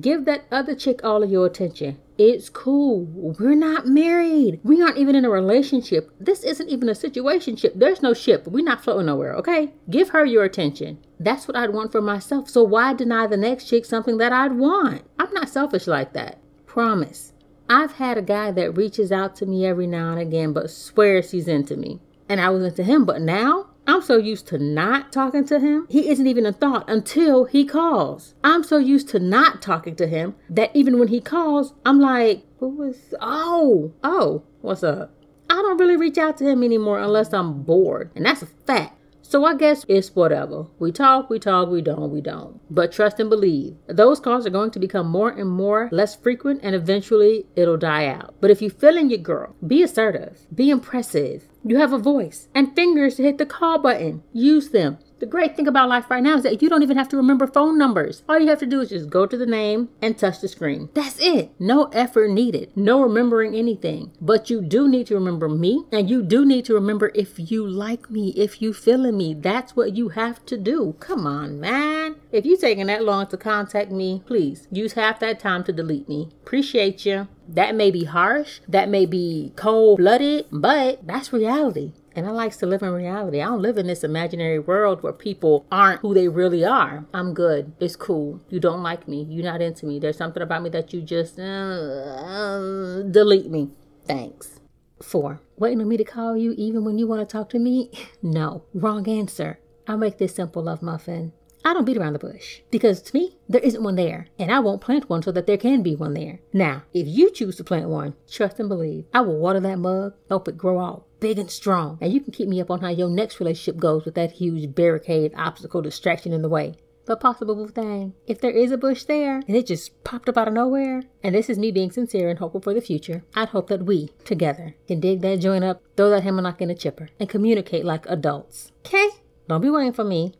Give 0.00 0.24
that 0.24 0.44
other 0.50 0.74
chick 0.74 1.04
all 1.04 1.22
of 1.22 1.30
your 1.30 1.46
attention. 1.46 1.98
It's 2.18 2.48
cool. 2.48 3.04
We're 3.04 3.54
not 3.54 3.86
married. 3.86 4.60
We 4.64 4.82
aren't 4.82 4.96
even 4.96 5.14
in 5.14 5.24
a 5.24 5.30
relationship. 5.30 6.10
This 6.18 6.42
isn't 6.44 6.68
even 6.68 6.88
a 6.88 6.92
situationship. 6.92 7.72
There's 7.74 8.02
no 8.02 8.14
ship. 8.14 8.46
We're 8.46 8.64
not 8.64 8.82
floating 8.82 9.06
nowhere, 9.06 9.34
okay? 9.36 9.74
Give 9.88 10.08
her 10.08 10.24
your 10.24 10.44
attention. 10.44 10.98
That's 11.20 11.46
what 11.46 11.56
I'd 11.56 11.74
want 11.74 11.92
for 11.92 12.00
myself. 12.00 12.48
So 12.48 12.64
why 12.64 12.94
deny 12.94 13.26
the 13.26 13.36
next 13.36 13.68
chick 13.68 13.84
something 13.84 14.18
that 14.18 14.32
I'd 14.32 14.54
want? 14.54 15.02
I'm 15.18 15.32
not 15.34 15.50
selfish 15.50 15.86
like 15.86 16.14
that. 16.14 16.38
Promise. 16.66 17.32
I've 17.68 17.92
had 17.92 18.16
a 18.16 18.22
guy 18.22 18.50
that 18.52 18.76
reaches 18.76 19.10
out 19.10 19.36
to 19.36 19.46
me 19.46 19.66
every 19.66 19.86
now 19.86 20.12
and 20.12 20.20
again, 20.20 20.52
but 20.52 20.70
swears 20.70 21.32
he's 21.32 21.48
into 21.48 21.76
me. 21.76 22.00
And 22.28 22.40
I 22.40 22.50
was 22.50 22.64
into 22.64 22.82
him, 22.82 23.04
but 23.04 23.20
now 23.20 23.70
I'm 23.86 24.02
so 24.02 24.16
used 24.16 24.48
to 24.48 24.58
not 24.58 25.12
talking 25.12 25.44
to 25.46 25.60
him, 25.60 25.86
he 25.88 26.08
isn't 26.10 26.26
even 26.26 26.44
a 26.44 26.52
thought 26.52 26.88
until 26.88 27.44
he 27.44 27.64
calls. 27.64 28.34
I'm 28.42 28.64
so 28.64 28.78
used 28.78 29.08
to 29.10 29.20
not 29.20 29.62
talking 29.62 29.94
to 29.96 30.06
him 30.08 30.34
that 30.50 30.74
even 30.74 30.98
when 30.98 31.08
he 31.08 31.20
calls, 31.20 31.74
I'm 31.84 32.00
like, 32.00 32.44
who 32.58 32.82
is, 32.82 33.14
oh, 33.20 33.92
oh, 34.02 34.42
what's 34.60 34.82
up? 34.82 35.12
I 35.48 35.54
don't 35.54 35.78
really 35.78 35.96
reach 35.96 36.18
out 36.18 36.36
to 36.38 36.48
him 36.48 36.64
anymore 36.64 36.98
unless 36.98 37.32
I'm 37.32 37.62
bored. 37.62 38.10
And 38.16 38.26
that's 38.26 38.42
a 38.42 38.46
fact. 38.46 38.95
So 39.28 39.44
I 39.44 39.56
guess 39.56 39.84
it's 39.88 40.14
whatever. 40.14 40.66
We 40.78 40.92
talk, 40.92 41.28
we 41.28 41.40
talk, 41.40 41.68
we 41.68 41.82
don't, 41.82 42.12
we 42.12 42.20
don't. 42.20 42.60
But 42.70 42.92
trust 42.92 43.18
and 43.18 43.28
believe. 43.28 43.74
Those 43.88 44.20
calls 44.20 44.46
are 44.46 44.50
going 44.50 44.70
to 44.70 44.78
become 44.78 45.08
more 45.08 45.30
and 45.30 45.50
more 45.50 45.88
less 45.90 46.14
frequent 46.14 46.60
and 46.62 46.76
eventually 46.76 47.46
it'll 47.56 47.76
die 47.76 48.06
out. 48.06 48.36
But 48.40 48.52
if 48.52 48.62
you 48.62 48.70
feel 48.70 48.96
in 48.96 49.10
your 49.10 49.18
girl, 49.18 49.56
be 49.66 49.82
assertive, 49.82 50.46
be 50.54 50.70
impressive. 50.70 51.48
You 51.64 51.78
have 51.78 51.92
a 51.92 51.98
voice 51.98 52.46
and 52.54 52.76
fingers 52.76 53.16
to 53.16 53.24
hit 53.24 53.38
the 53.38 53.46
call 53.46 53.80
button. 53.80 54.22
Use 54.32 54.68
them. 54.68 54.98
The 55.18 55.26
great 55.26 55.56
thing 55.56 55.66
about 55.66 55.88
life 55.88 56.10
right 56.10 56.22
now 56.22 56.36
is 56.36 56.42
that 56.42 56.60
you 56.60 56.68
don't 56.68 56.82
even 56.82 56.98
have 56.98 57.08
to 57.08 57.16
remember 57.16 57.46
phone 57.46 57.78
numbers. 57.78 58.22
All 58.28 58.38
you 58.38 58.48
have 58.48 58.58
to 58.58 58.66
do 58.66 58.80
is 58.80 58.90
just 58.90 59.08
go 59.08 59.24
to 59.24 59.36
the 59.36 59.46
name 59.46 59.88
and 60.02 60.16
touch 60.16 60.40
the 60.40 60.48
screen. 60.48 60.90
That's 60.92 61.18
it. 61.18 61.52
No 61.58 61.84
effort 61.86 62.30
needed. 62.30 62.70
No 62.76 63.00
remembering 63.00 63.54
anything. 63.54 64.12
But 64.20 64.50
you 64.50 64.60
do 64.60 64.88
need 64.88 65.06
to 65.06 65.14
remember 65.14 65.48
me 65.48 65.84
and 65.90 66.10
you 66.10 66.22
do 66.22 66.44
need 66.44 66.66
to 66.66 66.74
remember 66.74 67.12
if 67.14 67.50
you 67.50 67.66
like 67.66 68.10
me, 68.10 68.34
if 68.36 68.60
you 68.60 68.74
feeling 68.74 69.16
me. 69.16 69.32
That's 69.32 69.74
what 69.74 69.96
you 69.96 70.10
have 70.10 70.44
to 70.46 70.58
do. 70.58 70.96
Come 71.00 71.26
on, 71.26 71.60
man. 71.60 72.16
If 72.30 72.44
you 72.44 72.58
taking 72.58 72.88
that 72.88 73.04
long 73.04 73.26
to 73.28 73.38
contact 73.38 73.90
me, 73.90 74.22
please 74.26 74.68
use 74.70 74.92
half 74.92 75.18
that 75.20 75.40
time 75.40 75.64
to 75.64 75.72
delete 75.72 76.08
me. 76.08 76.28
Appreciate 76.42 77.06
you. 77.06 77.28
That 77.48 77.74
may 77.74 77.90
be 77.90 78.04
harsh, 78.04 78.60
that 78.68 78.88
may 78.88 79.06
be 79.06 79.52
cold 79.56 79.98
blooded, 79.98 80.46
but 80.50 81.06
that's 81.06 81.32
reality. 81.32 81.92
And 82.16 82.26
I 82.26 82.30
like 82.30 82.56
to 82.56 82.66
live 82.66 82.82
in 82.82 82.92
reality. 82.92 83.42
I 83.42 83.44
don't 83.44 83.60
live 83.60 83.76
in 83.76 83.86
this 83.86 84.02
imaginary 84.02 84.58
world 84.58 85.02
where 85.02 85.12
people 85.12 85.66
aren't 85.70 86.00
who 86.00 86.14
they 86.14 86.28
really 86.28 86.64
are. 86.64 87.04
I'm 87.12 87.34
good. 87.34 87.72
It's 87.78 87.94
cool. 87.94 88.40
You 88.48 88.58
don't 88.58 88.82
like 88.82 89.06
me. 89.06 89.26
You're 89.28 89.44
not 89.44 89.60
into 89.60 89.84
me. 89.84 89.98
There's 89.98 90.16
something 90.16 90.42
about 90.42 90.62
me 90.62 90.70
that 90.70 90.94
you 90.94 91.02
just 91.02 91.38
uh, 91.38 93.02
delete 93.02 93.50
me. 93.50 93.68
Thanks. 94.06 94.60
Four. 95.02 95.42
Waiting 95.58 95.82
on 95.82 95.88
me 95.88 95.98
to 95.98 96.04
call 96.04 96.38
you 96.38 96.54
even 96.56 96.86
when 96.86 96.96
you 96.96 97.06
want 97.06 97.20
to 97.20 97.30
talk 97.30 97.50
to 97.50 97.58
me? 97.58 97.90
No. 98.22 98.64
Wrong 98.72 99.06
answer. 99.06 99.58
I'll 99.86 99.98
make 99.98 100.16
this 100.16 100.34
simple, 100.34 100.62
love 100.62 100.80
muffin. 100.82 101.32
I 101.66 101.74
don't 101.74 101.84
beat 101.84 101.96
around 101.96 102.12
the 102.12 102.20
bush 102.20 102.60
because 102.70 103.02
to 103.02 103.12
me, 103.16 103.38
there 103.48 103.60
isn't 103.60 103.82
one 103.82 103.96
there, 103.96 104.28
and 104.38 104.52
I 104.52 104.60
won't 104.60 104.80
plant 104.80 105.10
one 105.10 105.24
so 105.24 105.32
that 105.32 105.48
there 105.48 105.56
can 105.56 105.82
be 105.82 105.96
one 105.96 106.14
there. 106.14 106.38
Now, 106.52 106.84
if 106.94 107.08
you 107.08 107.28
choose 107.28 107.56
to 107.56 107.64
plant 107.64 107.88
one, 107.88 108.14
trust 108.30 108.60
and 108.60 108.68
believe, 108.68 109.06
I 109.12 109.22
will 109.22 109.36
water 109.36 109.58
that 109.58 109.80
mug, 109.80 110.14
help 110.28 110.46
it 110.46 110.56
grow 110.56 110.78
out 110.78 111.06
big 111.18 111.40
and 111.40 111.50
strong, 111.50 111.98
and 112.00 112.12
you 112.12 112.20
can 112.20 112.32
keep 112.32 112.48
me 112.48 112.60
up 112.60 112.70
on 112.70 112.82
how 112.82 112.90
your 112.90 113.08
next 113.08 113.40
relationship 113.40 113.80
goes 113.80 114.04
with 114.04 114.14
that 114.14 114.30
huge 114.30 114.76
barricade, 114.76 115.32
obstacle, 115.36 115.82
distraction 115.82 116.32
in 116.32 116.42
the 116.42 116.48
way. 116.48 116.76
But 117.04 117.18
possible 117.18 117.66
thing, 117.66 118.14
if 118.28 118.40
there 118.40 118.52
is 118.52 118.70
a 118.70 118.78
bush 118.78 119.02
there 119.02 119.42
and 119.48 119.56
it 119.56 119.66
just 119.66 120.04
popped 120.04 120.28
up 120.28 120.38
out 120.38 120.46
of 120.46 120.54
nowhere, 120.54 121.02
and 121.20 121.34
this 121.34 121.50
is 121.50 121.58
me 121.58 121.72
being 121.72 121.90
sincere 121.90 122.30
and 122.30 122.38
hopeful 122.38 122.60
for 122.60 122.74
the 122.74 122.80
future, 122.80 123.24
I'd 123.34 123.48
hope 123.48 123.66
that 123.70 123.86
we, 123.86 124.10
together, 124.24 124.76
can 124.86 125.00
dig 125.00 125.20
that 125.22 125.40
joint 125.40 125.64
up, 125.64 125.82
throw 125.96 126.10
that 126.10 126.22
hemlock 126.22 126.62
in 126.62 126.70
a 126.70 126.76
chipper, 126.76 127.08
and 127.18 127.28
communicate 127.28 127.84
like 127.84 128.06
adults. 128.06 128.70
Okay? 128.86 129.08
Don't 129.48 129.60
be 129.60 129.70
waiting 129.70 129.92
for 129.92 130.04
me. 130.04 130.34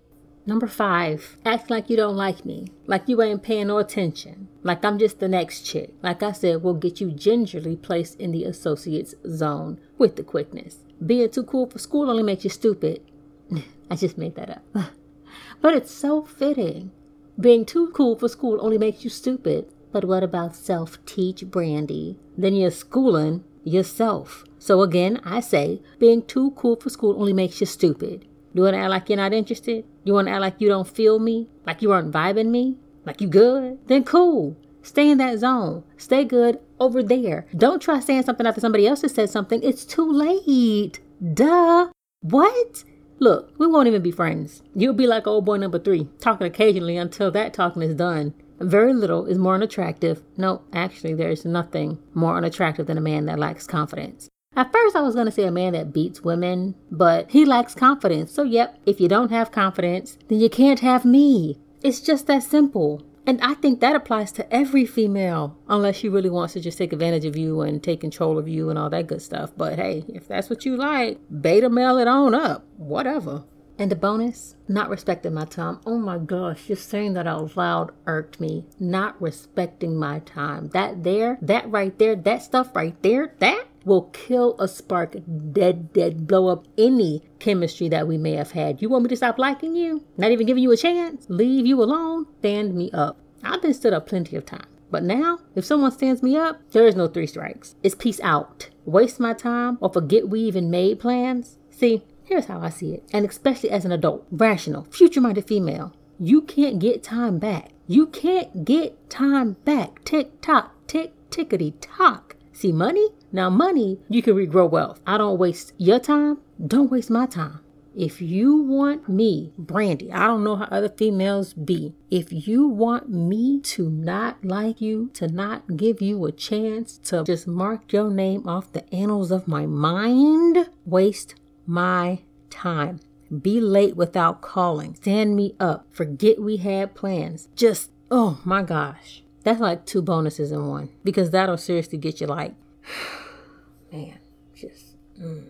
Number 0.49 0.69
five, 0.69 1.37
act 1.45 1.71
like 1.71 1.91
you 1.91 1.97
don't 1.97 2.17
like 2.17 2.45
me, 2.45 2.69
like 2.87 3.09
you 3.09 3.21
ain't 3.21 3.43
paying 3.43 3.67
no 3.67 3.79
attention, 3.79 4.47
like 4.63 4.85
I'm 4.85 4.97
just 4.97 5.19
the 5.19 5.27
next 5.27 5.63
chick. 5.63 5.93
Like 6.05 6.23
I 6.23 6.31
said, 6.31 6.63
we'll 6.63 6.75
get 6.75 7.01
you 7.01 7.11
gingerly 7.11 7.75
placed 7.75 8.21
in 8.21 8.31
the 8.31 8.45
associates 8.45 9.13
zone 9.29 9.81
with 9.99 10.15
the 10.15 10.23
quickness. 10.23 10.77
Being 11.05 11.31
too 11.31 11.43
cool 11.43 11.69
for 11.69 11.81
school 11.81 12.09
only 12.09 12.23
makes 12.23 12.45
you 12.45 12.51
stupid. 12.51 13.03
I 13.91 13.97
just 13.97 14.17
made 14.17 14.37
that 14.37 14.51
up. 14.51 14.63
but 15.61 15.75
it's 15.75 15.91
so 15.91 16.23
fitting. 16.23 16.93
Being 17.41 17.65
too 17.65 17.89
cool 17.89 18.17
for 18.17 18.29
school 18.29 18.59
only 18.63 18.79
makes 18.79 19.03
you 19.03 19.11
stupid. 19.11 19.67
But 19.91 20.05
what 20.05 20.23
about 20.23 20.55
self 20.55 21.05
teach, 21.07 21.45
Brandy? 21.51 22.19
Then 22.39 22.55
you're 22.55 22.71
schooling 22.71 23.43
yourself. 23.65 24.45
So 24.61 24.83
again, 24.83 25.21
I 25.25 25.41
say, 25.41 25.83
being 25.99 26.23
too 26.23 26.53
cool 26.53 26.77
for 26.77 26.89
school 26.89 27.21
only 27.21 27.33
makes 27.33 27.61
you 27.61 27.67
stupid. 27.67 28.27
You 28.57 28.63
want 28.63 28.73
to 28.73 28.81
act 28.81 28.89
like 28.89 29.09
you're 29.11 29.19
not 29.19 29.35
interested? 29.35 29.85
You 30.05 30.15
want 30.15 30.29
to 30.29 30.33
act 30.33 30.41
like 30.41 30.61
you 30.63 30.69
don't 30.69 30.89
feel 30.89 31.19
me? 31.19 31.47
Like 31.67 31.83
you 31.83 31.93
aren't 31.93 32.11
vibing 32.11 32.49
me? 32.49 32.79
Like 33.05 33.21
you 33.21 33.29
good? 33.29 33.87
Then 33.87 34.03
cool. 34.03 34.57
Stay 34.81 35.11
in 35.11 35.19
that 35.19 35.41
zone. 35.41 35.85
Stay 35.99 36.25
good 36.25 36.59
over 36.81 37.03
there. 37.03 37.47
Don't 37.55 37.83
try 37.83 38.01
saying 38.01 38.23
something 38.23 38.47
after 38.47 38.63
somebody 38.63 38.87
else 38.87 39.03
has 39.03 39.13
said 39.13 39.29
something. 39.29 39.63
It's 39.63 39.85
too 39.85 40.11
late. 40.11 41.01
Duh. 41.35 41.89
What? 42.23 42.85
Look, 43.19 43.53
we 43.59 43.67
won't 43.67 43.89
even 43.89 44.01
be 44.01 44.11
friends. 44.11 44.63
You'll 44.75 44.95
be 44.95 45.07
like 45.07 45.27
old 45.27 45.45
boy 45.45 45.59
number 45.59 45.79
three, 45.79 46.09
talking 46.19 46.47
occasionally 46.47 46.97
until 46.97 47.31
that 47.33 47.53
talking 47.53 47.83
is 47.83 47.95
done. 47.95 48.33
Very 48.59 48.95
little 48.95 49.27
is 49.27 49.37
more 49.37 49.57
unattractive. 49.57 50.23
No, 50.39 50.63
actually, 50.73 51.13
there's 51.13 51.45
nothing 51.45 51.99
more 52.15 52.39
unattractive 52.39 52.87
than 52.87 52.97
a 52.97 53.03
man 53.03 53.27
that 53.27 53.39
lacks 53.39 53.67
confidence. 53.67 54.31
At 54.57 54.73
first, 54.73 54.97
I 54.97 55.03
was 55.03 55.15
going 55.15 55.27
to 55.27 55.33
say 55.33 55.45
a 55.45 55.51
man 55.51 55.75
that 55.75 55.93
beats 55.93 56.23
women, 56.23 56.75
but 56.91 57.31
he 57.31 57.45
lacks 57.45 57.75
confidence. 57.75 58.33
So, 58.33 58.43
yep, 58.43 58.79
if 58.87 59.01
you 59.01 59.07
don't 59.07 59.31
have 59.31 59.53
confidence, 59.53 60.17
then 60.29 60.41
you 60.41 60.49
can't 60.49 60.81
have 60.81 61.05
me. 61.05 61.59
It's 61.83 62.01
just 62.01 62.27
that 62.27 62.43
simple. 62.43 63.03
And 63.27 63.39
I 63.43 63.55
think 63.55 63.81
that 63.81 63.95
applies 63.95 64.33
to 64.33 64.55
every 64.55 64.87
female, 64.87 65.59
unless 65.69 65.97
she 65.97 66.09
really 66.09 66.31
wants 66.31 66.55
to 66.55 66.61
just 66.61 66.79
take 66.79 66.95
advantage 66.95 67.27
of 67.27 67.37
you 67.37 67.61
and 67.61 67.83
take 67.83 68.01
control 68.01 68.39
of 68.39 68.49
you 68.49 68.71
and 68.71 68.79
all 68.79 68.89
that 68.89 69.09
good 69.09 69.21
stuff. 69.21 69.53
But 69.57 69.79
hey, 69.79 70.05
if 70.09 70.27
that's 70.27 70.49
what 70.49 70.65
you 70.65 70.77
like, 70.77 71.19
beta 71.43 71.69
male 71.69 71.99
it 71.99 72.09
on 72.09 72.35
up, 72.35 72.65
whatever. 72.79 73.45
And 73.79 73.91
the 73.91 73.97
bonus, 73.97 74.57
not 74.69 74.89
respecting 74.89 75.35
my 75.35 75.45
time. 75.45 75.81
Oh 75.85 75.99
my 75.99 76.17
gosh, 76.17 76.69
just 76.69 76.89
saying 76.89 77.13
that 77.13 77.27
out 77.27 77.59
loud 77.59 77.91
irked 78.07 78.41
me. 78.41 78.65
Not 78.81 79.21
respecting 79.21 79.99
my 79.99 80.21
time. 80.21 80.69
That 80.69 81.03
there, 81.03 81.37
that 81.43 81.71
right 81.71 81.99
there, 81.99 82.17
that 82.17 82.43
stuff 82.43 82.75
right 82.75 82.97
there, 83.03 83.35
that 83.41 83.67
will 83.87 84.11
kill 84.13 84.55
a 84.59 84.69
spark 84.69 85.17
dead, 85.53 85.95
dead, 85.95 86.27
blow 86.27 86.49
up 86.49 86.67
any 86.77 87.23
chemistry 87.39 87.89
that 87.89 88.07
we 88.07 88.19
may 88.19 88.33
have 88.33 88.51
had. 88.51 88.83
You 88.83 88.91
want 88.91 89.05
me 89.05 89.09
to 89.09 89.17
stop 89.17 89.39
liking 89.39 89.75
you? 89.75 90.05
Not 90.19 90.33
even 90.33 90.47
giving 90.47 90.63
you 90.63 90.73
a 90.73 90.77
chance? 90.77 91.25
Leave 91.31 91.65
you 91.65 91.83
alone? 91.83 92.27
Stand 92.41 92.75
me 92.75 92.91
up. 92.93 93.19
I've 93.43 93.63
been 93.63 93.73
stood 93.73 93.95
up 93.95 94.07
plenty 94.07 94.37
of 94.37 94.45
times. 94.45 94.67
But 94.91 95.03
now, 95.03 95.39
if 95.55 95.65
someone 95.65 95.93
stands 95.93 96.23
me 96.23 96.37
up, 96.37 96.61
there 96.73 96.87
is 96.87 96.95
no 96.95 97.09
three 97.09 97.27
strikes. 97.27 97.75
It's 97.83 97.95
peace 97.95 98.21
out. 98.21 98.69
Waste 98.85 99.19
my 99.19 99.33
time 99.33 99.79
or 99.81 99.91
forget 99.91 100.29
we 100.29 100.41
even 100.41 100.71
made 100.71 101.01
plans? 101.01 101.57
See, 101.71 102.03
Here's 102.27 102.47
how 102.47 102.61
I 102.61 102.71
see 102.71 102.93
it, 102.93 103.05
and 103.13 103.25
especially 103.25 103.71
as 103.71 103.85
an 103.85 103.93
adult, 103.93 104.27
rational, 104.33 104.83
future 104.91 105.21
minded 105.21 105.47
female. 105.47 105.95
You 106.19 106.43
can't 106.43 106.81
get 106.81 107.05
time 107.05 107.39
back. 107.39 107.71
You 107.87 108.09
can't 108.09 108.65
get 108.65 109.09
time 109.09 109.53
back. 109.65 110.05
Tick 110.05 110.41
tock, 110.41 110.75
tick 110.89 111.13
tickety 111.31 111.75
tock. 111.81 112.35
See 112.53 112.73
money? 112.73 113.11
Now, 113.33 113.51
money, 113.51 113.99
you 114.09 114.23
can 114.23 114.35
regrow 114.35 114.71
wealth. 114.71 115.01
I 115.07 115.19
don't 115.19 115.39
waste 115.39 115.73
your 115.79 115.99
time. 115.99 116.39
Don't 116.65 116.91
waste 116.91 117.11
my 117.11 117.27
time. 117.27 117.61
If 117.97 118.21
you 118.21 118.57
want 118.57 119.09
me, 119.09 119.55
Brandy, 119.57 120.13
I 120.13 120.27
don't 120.27 120.45
know 120.45 120.57
how 120.57 120.67
other 120.67 120.91
females 120.91 121.55
be. 121.55 121.95
If 122.11 122.31
you 122.31 122.69
want 122.69 123.09
me 123.09 123.59
to 123.61 123.89
not 123.89 124.45
like 124.45 124.83
you, 124.83 125.11
to 125.15 125.29
not 125.29 125.79
give 125.79 126.03
you 126.03 126.27
a 126.27 126.33
chance 126.33 126.99
to 127.05 127.25
just 127.25 127.47
mark 127.47 127.91
your 127.95 128.11
name 128.11 128.47
off 128.47 128.71
the 128.73 128.95
annals 128.95 129.31
of 129.31 129.49
my 129.49 129.65
mind, 129.65 130.69
waste 130.85 131.37
my 131.67 132.21
time. 132.51 133.01
Be 133.41 133.63
late 133.63 133.97
without 133.97 134.43
calling. 134.43 134.95
Stand 134.97 135.35
me 135.35 135.55
up. 135.59 135.87
Forget 135.91 136.39
we 136.39 136.59
had 136.59 136.95
plans. 136.95 137.49
Just, 137.57 137.91
oh 138.11 138.41
my 138.45 138.63
gosh. 138.63 139.23
That's 139.43 139.61
like 139.61 139.87
two 139.87 140.03
bonuses 140.03 140.53
in 140.53 140.67
one 140.67 140.91
because 141.03 141.31
that'll 141.31 141.57
seriously 141.57 141.97
get 141.99 142.21
you 142.21 142.27
like, 142.27 142.55
man, 143.93 144.19
just. 144.55 144.97
Mm. 145.21 145.45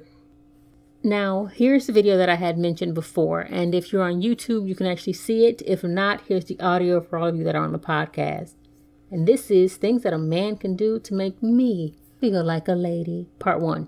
Now, 1.03 1.45
here's 1.45 1.87
the 1.87 1.93
video 1.93 2.17
that 2.17 2.29
I 2.29 2.35
had 2.35 2.59
mentioned 2.59 2.95
before, 2.95 3.41
and 3.41 3.75
if 3.75 3.93
you're 3.93 4.03
on 4.03 4.23
YouTube, 4.23 4.67
you 4.67 4.75
can 4.75 4.87
actually 4.87 5.13
see 5.13 5.47
it. 5.47 5.63
If 5.65 5.85
not, 5.85 6.23
here's 6.27 6.47
the 6.47 6.59
audio 6.59 7.01
for 7.01 7.19
all 7.19 7.29
of 7.29 7.37
you 7.37 7.45
that 7.45 7.55
are 7.55 7.63
on 7.65 7.73
the 7.73 7.79
podcast. 7.79 8.55
And 9.11 9.27
this 9.27 9.51
is 9.51 9.77
things 9.77 10.03
that 10.03 10.13
a 10.13 10.19
man 10.19 10.57
can 10.57 10.75
do 10.75 10.99
to 10.99 11.15
make 11.15 11.41
me 11.43 11.95
feel 12.21 12.43
like 12.43 12.67
a 12.67 12.73
lady, 12.73 13.29
part 13.39 13.61
one. 13.61 13.87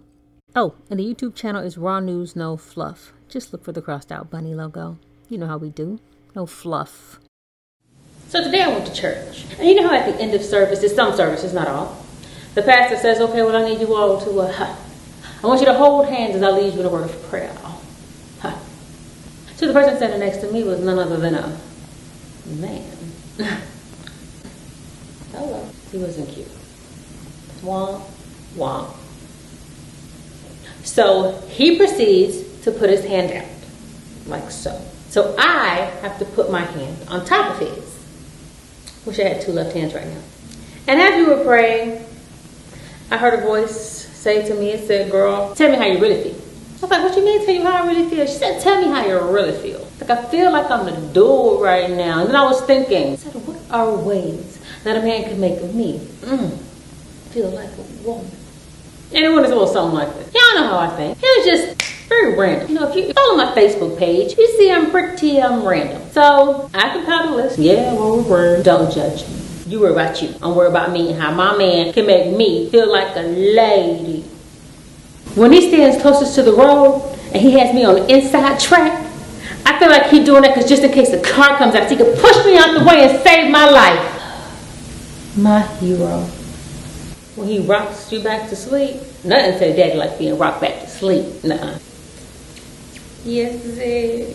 Oh, 0.54 0.76
and 0.88 1.00
the 1.00 1.14
YouTube 1.14 1.34
channel 1.34 1.62
is 1.62 1.76
Raw 1.76 1.98
News 1.98 2.36
No 2.36 2.56
Fluff. 2.56 3.12
Just 3.28 3.52
look 3.52 3.64
for 3.64 3.72
the 3.72 3.82
crossed 3.82 4.12
out 4.12 4.30
bunny 4.30 4.54
logo. 4.54 4.98
You 5.28 5.38
know 5.38 5.48
how 5.48 5.58
we 5.58 5.70
do. 5.70 5.98
No 6.36 6.46
fluff. 6.46 7.18
So 8.28 8.44
today 8.44 8.62
I 8.62 8.68
went 8.68 8.86
to 8.86 8.94
church. 8.94 9.44
And 9.58 9.68
you 9.68 9.74
know 9.74 9.88
how 9.88 9.96
at 9.96 10.06
the 10.06 10.22
end 10.22 10.34
of 10.34 10.42
services, 10.42 10.94
some 10.94 11.16
services, 11.16 11.52
not 11.52 11.66
all, 11.66 12.04
the 12.58 12.64
pastor 12.64 12.96
says, 12.96 13.20
okay, 13.20 13.42
well, 13.42 13.54
I 13.54 13.68
need 13.68 13.78
you 13.80 13.94
all 13.94 14.20
to, 14.20 14.40
uh, 14.40 14.76
I 15.42 15.46
want 15.46 15.60
you 15.60 15.66
to 15.66 15.74
hold 15.74 16.08
hands 16.08 16.34
as 16.34 16.42
I 16.42 16.50
lead 16.50 16.74
you 16.74 16.80
in 16.80 16.86
a 16.86 16.88
word 16.88 17.04
of 17.04 17.22
prayer. 17.24 17.56
So 19.56 19.66
the 19.66 19.72
person 19.72 19.96
standing 19.96 20.20
next 20.20 20.36
to 20.38 20.52
me 20.52 20.62
was 20.62 20.78
none 20.78 21.00
other 21.00 21.16
than 21.16 21.34
a 21.34 21.58
man. 22.46 22.92
Hello. 25.32 25.68
He 25.90 25.98
wasn't 25.98 26.28
cute. 26.28 26.46
Wah, 27.64 28.00
wah. 28.54 28.94
So 30.84 31.40
he 31.48 31.76
proceeds 31.76 32.62
to 32.62 32.70
put 32.70 32.88
his 32.88 33.04
hand 33.04 33.32
out, 33.32 33.50
like 34.26 34.48
so. 34.48 34.80
So 35.08 35.34
I 35.36 35.90
have 36.02 36.20
to 36.20 36.24
put 36.24 36.52
my 36.52 36.62
hand 36.62 36.96
on 37.08 37.24
top 37.24 37.60
of 37.60 37.68
his. 37.68 37.98
Wish 39.04 39.18
I 39.18 39.24
had 39.24 39.40
two 39.40 39.50
left 39.50 39.74
hands 39.74 39.92
right 39.92 40.06
now. 40.06 40.22
And 40.86 41.00
as 41.00 41.16
we 41.16 41.34
were 41.34 41.42
praying, 41.42 42.04
I 43.10 43.16
heard 43.16 43.38
a 43.38 43.42
voice 43.42 43.74
say 43.74 44.46
to 44.48 44.54
me, 44.54 44.70
it 44.70 44.86
said, 44.86 45.10
girl, 45.10 45.54
tell 45.54 45.70
me 45.70 45.76
how 45.76 45.86
you 45.86 45.98
really 45.98 46.22
feel. 46.22 46.34
I 46.34 46.80
was 46.82 46.90
like, 46.90 47.02
what 47.02 47.16
you 47.16 47.24
mean 47.24 47.44
tell 47.44 47.54
you 47.54 47.62
how 47.62 47.82
I 47.82 47.86
really 47.86 48.08
feel? 48.08 48.26
She 48.26 48.34
said, 48.34 48.60
tell 48.60 48.80
me 48.80 48.88
how 48.88 49.04
you 49.04 49.18
really 49.32 49.56
feel. 49.58 49.86
Like, 50.00 50.10
I 50.10 50.24
feel 50.26 50.52
like 50.52 50.70
I'm 50.70 50.86
the 50.86 50.92
dude 51.12 51.60
right 51.60 51.90
now. 51.90 52.20
And 52.20 52.28
then 52.28 52.36
I 52.36 52.44
was 52.44 52.60
thinking, 52.62 53.12
I 53.12 53.16
said, 53.16 53.34
what 53.46 53.58
are 53.70 53.96
ways 53.96 54.60
that 54.84 54.96
a 54.96 55.02
man 55.02 55.24
can 55.24 55.40
make 55.40 55.62
me 55.74 55.98
mm, 56.20 56.56
feel 57.30 57.50
like 57.50 57.70
a 57.70 57.82
woman? 58.06 58.30
And 59.14 59.24
it 59.24 59.28
went 59.30 59.46
a 59.46 59.48
little 59.48 59.66
something 59.66 59.98
like 59.98 60.12
this. 60.14 60.34
Y'all 60.34 60.60
know 60.62 60.68
how 60.68 60.78
I 60.78 60.88
think. 60.90 61.18
It 61.20 61.46
was 61.46 61.46
just 61.46 62.08
Very 62.08 62.36
random. 62.36 62.68
You 62.68 62.74
know, 62.74 62.88
if 62.88 62.96
you 62.96 63.12
follow 63.12 63.36
my 63.36 63.52
Facebook 63.54 63.98
page, 63.98 64.36
you 64.38 64.46
see 64.56 64.70
I'm 64.70 64.90
pretty 64.90 65.40
um 65.40 65.66
random. 65.66 66.02
So 66.10 66.70
I 66.72 66.90
compile 66.90 67.34
a 67.34 67.36
list. 67.36 67.58
Yeah, 67.58 67.92
well, 67.92 68.22
we're 68.22 68.62
Don't 68.62 68.92
judge 68.92 69.28
me. 69.28 69.47
You 69.68 69.80
worry 69.80 69.92
about 69.92 70.22
you. 70.22 70.34
I'm 70.40 70.54
worried 70.56 70.70
about 70.70 70.92
me 70.92 71.10
and 71.10 71.20
how 71.20 71.30
my 71.30 71.54
man 71.54 71.92
can 71.92 72.06
make 72.06 72.34
me 72.34 72.70
feel 72.70 72.90
like 72.90 73.14
a 73.16 73.20
lady. 73.20 74.22
When 75.34 75.52
he 75.52 75.68
stands 75.68 76.00
closest 76.00 76.34
to 76.36 76.42
the 76.42 76.54
road 76.54 77.02
and 77.34 77.36
he 77.36 77.52
has 77.58 77.74
me 77.74 77.84
on 77.84 77.96
the 77.96 78.06
inside 78.10 78.58
track, 78.58 79.04
I 79.66 79.78
feel 79.78 79.90
like 79.90 80.06
he's 80.06 80.24
doing 80.24 80.40
that 80.40 80.54
because 80.54 80.66
just 80.70 80.82
in 80.82 80.90
case 80.90 81.10
the 81.10 81.20
car 81.20 81.58
comes 81.58 81.74
out, 81.74 81.90
he 81.90 81.96
can 81.96 82.06
push 82.18 82.46
me 82.46 82.56
out 82.56 82.78
the 82.78 82.84
way 82.86 83.10
and 83.10 83.22
save 83.22 83.50
my 83.50 83.68
life. 83.68 85.36
My 85.36 85.60
hero. 85.60 86.22
When 87.36 87.46
he 87.46 87.58
rocks 87.58 88.10
you 88.10 88.22
back 88.22 88.48
to 88.48 88.56
sleep, 88.56 88.96
nothing 89.22 89.58
says 89.58 89.76
daddy 89.76 89.98
like 89.98 90.18
being 90.18 90.38
rocked 90.38 90.62
back 90.62 90.80
to 90.80 90.88
sleep. 90.88 91.44
Nuh-uh. 91.44 91.78
Yes, 93.22 93.62
it. 93.76 94.34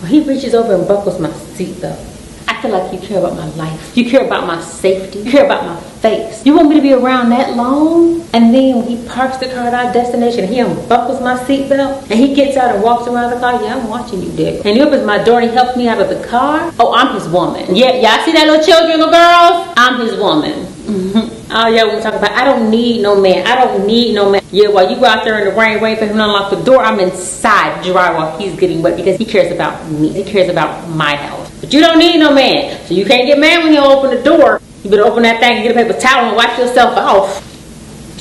When 0.00 0.10
he 0.10 0.20
reaches 0.20 0.54
over 0.54 0.74
and 0.74 0.86
buckles 0.86 1.18
my 1.18 1.30
seatbelt. 1.30 2.19
I 2.60 2.62
feel 2.64 2.72
like 2.72 2.92
you 2.92 3.08
care 3.08 3.18
about 3.20 3.36
my 3.36 3.48
life. 3.54 3.96
You 3.96 4.10
care 4.10 4.26
about 4.26 4.46
my 4.46 4.60
safety. 4.60 5.20
You 5.20 5.30
care 5.30 5.46
about 5.46 5.64
my 5.64 5.80
face. 5.80 6.44
You 6.44 6.54
want 6.54 6.68
me 6.68 6.74
to 6.74 6.82
be 6.82 6.92
around 6.92 7.30
that 7.30 7.56
long? 7.56 8.20
And 8.34 8.52
then 8.54 8.76
when 8.76 8.86
he 8.86 9.08
parks 9.08 9.38
the 9.38 9.46
car 9.46 9.68
at 9.68 9.72
our 9.72 9.90
destination, 9.94 10.46
he 10.46 10.58
unbuckles 10.58 11.22
my 11.22 11.38
seatbelt 11.38 12.02
and 12.10 12.20
he 12.20 12.34
gets 12.34 12.58
out 12.58 12.74
and 12.74 12.84
walks 12.84 13.08
around 13.08 13.30
the 13.30 13.40
car. 13.40 13.54
Yeah, 13.62 13.76
I'm 13.76 13.88
watching 13.88 14.22
you, 14.22 14.30
Dick. 14.32 14.66
And 14.66 14.76
he 14.76 14.82
opens 14.82 15.06
my 15.06 15.24
door 15.24 15.40
and 15.40 15.48
he 15.48 15.56
helps 15.56 15.74
me 15.74 15.88
out 15.88 16.02
of 16.02 16.10
the 16.10 16.22
car. 16.28 16.70
Oh, 16.78 16.92
I'm 16.92 17.14
his 17.14 17.26
woman. 17.30 17.74
Yeah, 17.74 17.94
y'all 17.94 18.22
see 18.26 18.32
that 18.32 18.46
little 18.46 18.62
children, 18.62 18.98
little 18.98 19.10
girls? 19.10 19.72
I'm 19.78 19.98
his 19.98 20.18
woman. 20.18 20.66
Mm-hmm. 20.84 21.52
Oh 21.52 21.68
yeah, 21.68 21.84
we 21.84 22.00
talk 22.02 22.14
about 22.14 22.32
I 22.32 22.44
don't 22.44 22.70
need 22.70 23.00
no 23.00 23.18
man. 23.18 23.46
I 23.46 23.54
don't 23.54 23.86
need 23.86 24.14
no 24.14 24.30
man. 24.30 24.42
Yeah, 24.52 24.68
while 24.68 24.90
you 24.90 24.96
go 24.96 25.06
out 25.06 25.24
there 25.24 25.38
in 25.38 25.48
the 25.48 25.58
rain 25.58 25.80
waiting 25.80 25.98
for 25.98 26.06
him 26.10 26.18
to 26.18 26.24
unlock 26.24 26.50
the 26.50 26.62
door, 26.62 26.82
I'm 26.82 27.00
inside 27.00 27.82
dry 27.84 28.10
while 28.12 28.38
he's 28.38 28.54
getting 28.60 28.82
wet 28.82 28.96
because 28.96 29.16
he 29.16 29.24
cares 29.24 29.50
about 29.50 29.90
me. 29.90 30.12
He 30.12 30.24
cares 30.24 30.50
about 30.50 30.88
my 30.90 31.14
health. 31.14 31.39
But 31.60 31.72
you 31.72 31.80
don't 31.80 31.98
need 31.98 32.18
no 32.18 32.34
man. 32.34 32.84
So 32.86 32.94
you 32.94 33.04
can't 33.04 33.26
get 33.26 33.38
mad 33.38 33.62
when 33.62 33.72
you 33.72 33.80
open 33.80 34.10
the 34.16 34.22
door. 34.22 34.60
You 34.82 34.90
better 34.90 35.04
open 35.04 35.22
that 35.24 35.40
thing 35.40 35.58
and 35.58 35.62
get 35.62 35.72
a 35.72 35.74
paper 35.74 35.98
towel 35.98 36.28
and 36.28 36.36
wipe 36.36 36.58
yourself 36.58 36.96
off. 36.96 37.46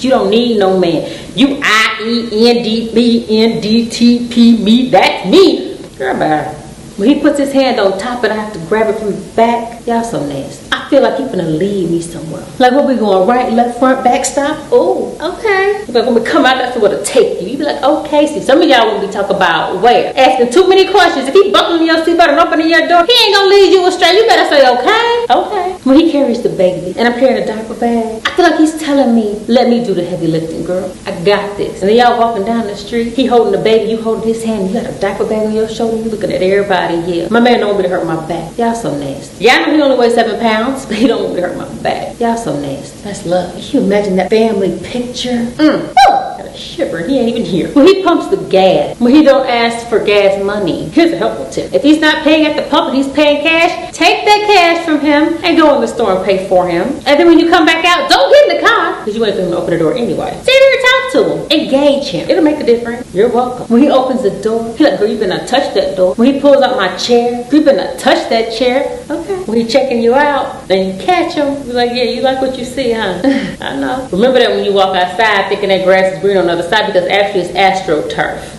You 0.04 0.10
don't 0.10 0.30
need 0.30 0.60
no 0.60 0.78
man. 0.78 1.10
You 1.36 1.60
I 1.62 2.00
E 2.02 2.50
N 2.50 2.64
D 2.64 2.94
B 2.94 3.26
N 3.44 3.62
D 3.62 3.90
T 3.90 4.28
P 4.30 4.64
me. 4.64 4.90
That's 4.90 5.30
me. 5.30 5.78
Girl, 5.98 6.18
bye. 6.18 6.54
When 6.98 7.08
he 7.08 7.22
puts 7.22 7.40
his 7.40 7.54
hand 7.54 7.80
on 7.80 7.98
top 7.98 8.24
and 8.24 8.34
I 8.34 8.36
have 8.36 8.54
to 8.54 8.60
grab 8.68 8.94
it 8.94 9.00
from 9.00 9.12
the 9.12 9.36
back, 9.36 9.86
y'all 9.88 10.04
so 10.04 10.26
nasty. 10.26 10.68
I 10.90 10.92
feel 10.92 11.04
like 11.04 11.20
he's 11.20 11.30
gonna 11.30 11.44
lead 11.44 11.92
me 11.92 12.02
somewhere. 12.02 12.44
Like 12.58 12.72
what 12.74 12.88
we 12.88 12.96
going 12.96 13.28
right, 13.28 13.54
left, 13.54 13.78
front, 13.78 14.04
back, 14.04 14.26
stop? 14.26 14.58
Oh, 14.72 15.14
okay. 15.22 15.86
But 15.94 16.08
when 16.08 16.16
we 16.16 16.22
come 16.26 16.48
out, 16.48 16.58
that's 16.58 16.76
where 16.80 16.90
to 16.90 17.06
take 17.06 17.40
you. 17.40 17.48
You 17.48 17.58
be 17.60 17.64
like, 17.64 17.84
okay, 17.84 18.26
see, 18.26 18.42
some 18.42 18.60
of 18.60 18.68
y'all 18.68 18.92
will 18.92 19.06
be 19.06 19.14
talking 19.14 19.36
about 19.36 19.84
where. 19.84 20.12
Asking 20.18 20.52
too 20.52 20.68
many 20.68 20.90
questions. 20.90 21.28
If 21.28 21.36
he 21.36 21.52
buckling 21.52 21.86
your 21.86 21.98
seatbelt 21.98 22.30
and 22.30 22.40
opening 22.40 22.72
your 22.72 22.88
door, 22.88 23.06
he 23.06 23.14
ain't 23.14 23.36
gonna 23.36 23.50
lead 23.50 23.72
you 23.72 23.86
astray. 23.86 24.18
You 24.18 24.26
better 24.26 24.50
say, 24.50 24.66
okay, 24.66 25.26
okay. 25.30 25.78
When 25.84 26.00
he 26.00 26.12
carries 26.12 26.42
the 26.42 26.50
baby 26.50 26.98
and 26.98 27.08
I'm 27.08 27.20
carrying 27.20 27.44
a 27.44 27.46
diaper 27.46 27.76
bag, 27.76 28.26
I 28.26 28.32
feel 28.32 28.50
like 28.50 28.58
he's 28.58 28.76
telling 28.80 29.14
me, 29.14 29.46
let 29.48 29.70
me 29.70 29.86
do 29.86 29.94
the 29.94 30.04
heavy 30.04 30.26
lifting, 30.26 30.66
girl. 30.66 30.92
I 31.06 31.12
got 31.24 31.56
this. 31.56 31.82
And 31.82 31.90
then 31.90 31.98
y'all 31.98 32.18
walking 32.18 32.46
down 32.46 32.66
the 32.66 32.76
street, 32.76 33.14
he 33.14 33.28
holding 33.28 33.52
the 33.52 33.62
baby, 33.62 33.92
you 33.92 34.02
holding 34.02 34.28
his 34.28 34.44
hand, 34.44 34.68
you 34.68 34.82
got 34.82 34.90
a 34.90 35.00
diaper 35.00 35.26
bag 35.26 35.46
on 35.46 35.54
your 35.54 35.70
shoulder, 35.70 35.98
you 35.98 36.10
looking 36.10 36.32
at 36.32 36.42
everybody 36.42 36.96
yeah. 37.06 37.28
My 37.30 37.40
man 37.40 37.60
don't 37.60 37.76
want 37.76 37.78
me 37.78 37.84
to 37.84 37.90
hurt 37.90 38.08
my 38.08 38.28
back. 38.28 38.58
Y'all 38.58 38.74
so 38.74 38.98
nasty. 38.98 39.46
Yeah, 39.46 39.54
I 39.54 39.66
know 39.66 39.76
he 39.76 39.82
only 39.82 39.98
weighs 39.98 40.16
seven 40.16 40.40
pounds, 40.40 40.79
but 40.88 40.98
he 40.98 41.08
don't 41.08 41.24
want 41.24 41.36
me 41.36 41.42
to 41.42 41.48
hurt 41.48 41.58
my 41.58 41.82
back. 41.82 42.20
Y'all 42.20 42.38
so 42.38 42.60
nasty. 42.60 43.02
That's 43.04 43.26
love. 43.26 43.54
Can 43.54 43.62
you 43.62 43.80
imagine 43.82 44.16
that 44.18 44.30
family 44.30 44.80
picture? 44.84 45.46
Mm. 45.58 46.39
Shiver. 46.60 47.08
He 47.08 47.18
ain't 47.20 47.30
even 47.30 47.46
here. 47.46 47.72
Well, 47.74 47.86
he 47.86 48.04
pumps 48.04 48.28
the 48.28 48.38
gas, 48.50 49.00
Well, 49.00 49.14
he 49.14 49.24
don't 49.24 49.48
ask 49.48 49.88
for 49.88 50.04
gas 50.04 50.44
money, 50.44 50.90
here's 50.90 51.12
a 51.12 51.18
helpful 51.18 51.50
tip. 51.50 51.74
If 51.74 51.82
he's 51.82 52.00
not 52.00 52.24
paying 52.24 52.46
at 52.46 52.56
the 52.56 52.70
pump 52.70 52.90
and 52.90 52.98
he's 52.98 53.12
paying 53.14 53.42
cash, 53.42 53.96
take 53.96 54.26
that 54.26 54.44
cash 54.48 54.86
from 54.86 55.00
him 55.00 55.38
and 55.44 55.58
go 55.58 55.76
in 55.76 55.82
the 55.82 55.88
store 55.88 56.18
and 56.18 56.26
pay 56.26 56.48
for 56.48 56.68
him. 56.68 56.88
And 57.06 57.20
then 57.20 57.28
when 57.28 57.40
you 57.40 57.50
come 57.50 57.66
back 57.66 57.86
out, 57.86 58.10
don't 58.10 58.32
get 58.32 58.50
in 58.50 58.58
the 58.58 58.68
car 58.68 59.00
because 59.00 59.16
you 59.16 59.26
for 59.26 59.42
him 59.42 59.52
to 59.52 59.58
open 59.58 59.72
the 59.72 59.80
door 59.80 59.94
anyway. 59.96 60.38
Stay 60.44 60.54
there 60.60 60.74
and 60.74 60.82
talk 60.86 61.12
to 61.12 61.20
him. 61.24 61.60
Engage 61.60 62.08
him. 62.08 62.30
It'll 62.30 62.44
make 62.44 62.60
a 62.60 62.66
difference. 62.66 63.14
You're 63.14 63.30
welcome. 63.30 63.68
When 63.68 63.82
he 63.82 63.90
opens 63.90 64.24
the 64.24 64.32
door, 64.42 64.76
he 64.76 64.84
like, 64.84 65.00
girl, 65.00 65.08
you 65.08 65.18
better 65.18 65.38
not 65.38 65.48
touch 65.48 65.74
that 65.74 65.96
door. 65.96 66.16
When 66.16 66.34
he 66.34 66.40
pulls 66.40 66.62
out 66.62 66.78
my 66.78 66.96
chair, 66.98 67.48
you 67.52 67.64
better 67.64 67.78
not 67.78 68.00
touch 68.00 68.30
that 68.30 68.58
chair. 68.58 69.00
Okay. 69.10 69.44
When 69.44 69.58
he 69.58 69.66
checking 69.66 70.02
you 70.02 70.14
out, 70.14 70.68
then 70.68 70.94
you 70.94 71.04
catch 71.04 71.34
him. 71.34 71.66
You're 71.66 71.76
like, 71.76 71.92
yeah, 71.92 72.04
you 72.04 72.22
like 72.22 72.42
what 72.42 72.58
you 72.58 72.66
see, 72.66 72.92
huh? 72.92 73.22
I 73.62 73.76
know. 73.80 74.08
Remember 74.12 74.40
that 74.40 74.52
when 74.52 74.64
you 74.64 74.74
walk 74.74 74.96
outside 74.96 75.50
thinking 75.50 75.70
that 75.70 75.86
grass 75.86 76.14
is 76.14 76.20
green 76.22 76.38
on 76.38 76.48
the 76.58 76.70
side 76.70 76.88
because 76.88 77.08
actually 77.08 77.42
it's 77.42 77.52
astroturf. 77.52 78.56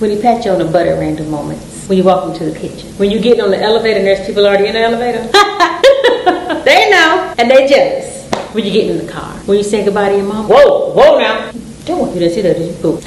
When 0.00 0.10
he 0.10 0.20
pat 0.20 0.44
you 0.44 0.50
on 0.50 0.58
the 0.58 0.64
butt 0.64 0.86
at 0.86 0.98
random 0.98 1.30
moments. 1.30 1.88
When 1.88 1.98
you 1.98 2.04
walk 2.04 2.30
into 2.30 2.44
the 2.44 2.58
kitchen. 2.58 2.90
When 2.98 3.10
you 3.10 3.20
get 3.20 3.40
on 3.40 3.50
the 3.50 3.60
elevator 3.60 3.98
and 3.98 4.06
there's 4.06 4.26
people 4.26 4.46
already 4.46 4.66
in 4.66 4.74
the 4.74 4.80
elevator. 4.80 5.22
they 6.64 6.90
know 6.90 7.34
and 7.38 7.50
they 7.50 7.66
jealous. 7.66 8.28
When 8.54 8.64
you 8.64 8.72
get 8.72 8.90
in 8.90 9.04
the 9.04 9.12
car. 9.12 9.32
When 9.46 9.58
you 9.58 9.64
say 9.64 9.84
goodbye 9.84 10.10
to 10.10 10.16
your 10.16 10.26
mom. 10.26 10.48
Whoa, 10.48 10.92
whoa 10.92 11.18
now. 11.18 11.52
Don't 11.84 12.00
want 12.00 12.14
you 12.14 12.20
didn't 12.20 12.34
see 12.34 12.42
that, 12.42 12.56
did 12.56 12.74
you? 12.74 12.82
Boo. 12.82 13.00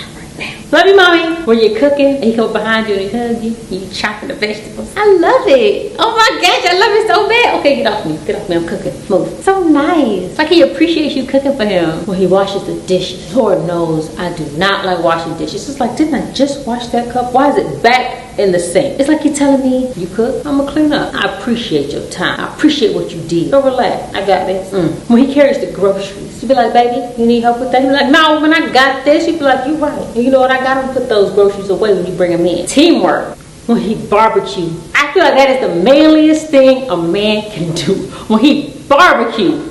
Love 0.71 0.85
you, 0.85 0.95
mommy. 0.95 1.43
When 1.45 1.59
you're 1.59 1.79
cooking 1.79 2.17
and 2.17 2.23
he 2.23 2.35
come 2.35 2.53
behind 2.53 2.87
you 2.87 2.93
and 2.93 3.09
he 3.09 3.17
hugs 3.17 3.43
you, 3.43 3.79
you 3.79 3.91
chopping 3.91 4.27
the 4.27 4.35
vegetables. 4.35 4.93
I 4.95 5.03
love 5.13 5.47
it. 5.47 5.95
Oh 5.97 6.11
my 6.15 6.29
gosh, 6.39 6.63
I 6.69 6.77
love 6.77 6.91
it 6.91 7.07
so 7.07 7.27
bad. 7.27 7.59
Okay, 7.59 7.77
get 7.77 7.91
off 7.91 8.05
me. 8.05 8.19
Get 8.27 8.35
off 8.39 8.47
me. 8.47 8.57
I'm 8.57 8.67
cooking. 8.67 8.93
Move. 9.09 9.43
So 9.43 9.63
nice. 9.63 10.37
Like 10.37 10.49
he 10.49 10.61
appreciates 10.61 11.15
you 11.15 11.25
cooking 11.25 11.57
for 11.57 11.65
him. 11.65 12.05
When 12.05 12.19
he 12.19 12.27
washes 12.27 12.67
the 12.67 12.79
dishes. 12.85 13.33
Lord 13.35 13.65
knows 13.65 14.15
I 14.19 14.31
do 14.37 14.45
not 14.57 14.85
like 14.85 15.03
washing 15.03 15.35
dishes. 15.39 15.67
It's 15.67 15.79
like, 15.79 15.97
didn't 15.97 16.13
I 16.13 16.31
just 16.33 16.67
wash 16.67 16.85
that 16.87 17.11
cup? 17.11 17.33
Why 17.33 17.49
is 17.49 17.57
it 17.57 17.81
back 17.81 18.28
in 18.39 18.51
the 18.51 18.59
sink? 18.59 18.99
It's 18.99 19.09
like 19.09 19.23
you're 19.25 19.33
telling 19.33 19.61
me, 19.61 19.91
you 19.93 20.07
cook, 20.07 20.45
I'm 20.45 20.57
gonna 20.57 20.71
clean 20.71 20.93
up. 20.93 21.13
I 21.13 21.37
appreciate 21.37 21.91
your 21.91 22.07
time. 22.09 22.39
I 22.39 22.53
appreciate 22.53 22.95
what 22.95 23.11
you 23.11 23.21
did. 23.27 23.49
So 23.49 23.61
relax. 23.61 24.13
I 24.15 24.25
got 24.25 24.47
this. 24.47 24.71
Mm. 24.71 25.09
When 25.09 25.23
he 25.23 25.33
carries 25.33 25.59
the 25.59 25.71
groceries, 25.71 26.41
you 26.41 26.47
be 26.47 26.53
like, 26.53 26.73
baby, 26.73 27.21
you 27.21 27.27
need 27.27 27.41
help 27.41 27.59
with 27.59 27.71
that? 27.71 27.81
You 27.81 27.89
be 27.89 27.93
like, 27.93 28.11
no, 28.11 28.41
when 28.41 28.53
I 28.53 28.71
got 28.71 29.05
this, 29.05 29.27
you 29.27 29.33
be 29.33 29.41
like, 29.41 29.67
you 29.67 29.75
right. 29.75 29.99
And 30.15 30.23
you 30.23 30.31
know 30.31 30.39
what? 30.39 30.51
I 30.51 30.63
got 30.63 30.87
to 30.87 30.93
put 30.93 31.09
those 31.09 31.33
groceries 31.33 31.69
away 31.69 31.93
when 31.93 32.05
you 32.05 32.13
bring 32.15 32.31
them 32.31 32.45
in. 32.45 32.65
Teamwork. 32.65 33.37
When 33.67 33.77
he 33.77 33.93
barbecue, 34.07 34.71
I 34.95 35.13
feel 35.13 35.23
like 35.23 35.35
that 35.35 35.49
is 35.51 35.59
the 35.61 35.83
manliest 35.83 36.47
thing 36.47 36.89
a 36.89 36.97
man 36.97 37.51
can 37.51 37.75
do. 37.75 37.93
When 38.27 38.39
he 38.39 38.73
barbecue, 38.87 39.61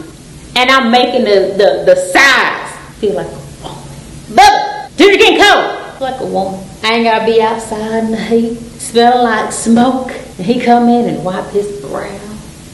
and 0.54 0.70
I'm 0.70 0.92
making 0.92 1.24
the 1.24 1.54
the, 1.56 1.84
the 1.84 1.96
sides 1.96 2.76
feel 2.98 3.14
like 3.14 3.26
a 3.26 3.40
woman. 3.62 3.82
Bubba, 4.30 4.96
do 4.96 5.08
it 5.08 5.14
again, 5.16 5.40
come 5.40 5.87
like 6.00 6.20
a 6.20 6.26
woman. 6.26 6.64
I 6.82 6.94
ain't 6.94 7.04
gotta 7.04 7.24
be 7.24 7.40
outside 7.40 8.04
in 8.04 8.10
the 8.10 8.16
heat, 8.16 8.56
smelling 8.80 9.24
like 9.24 9.52
smoke. 9.52 10.10
And 10.38 10.46
he 10.46 10.60
come 10.60 10.88
in 10.88 11.08
and 11.08 11.24
wipe 11.24 11.50
his 11.50 11.80
brow. 11.80 12.18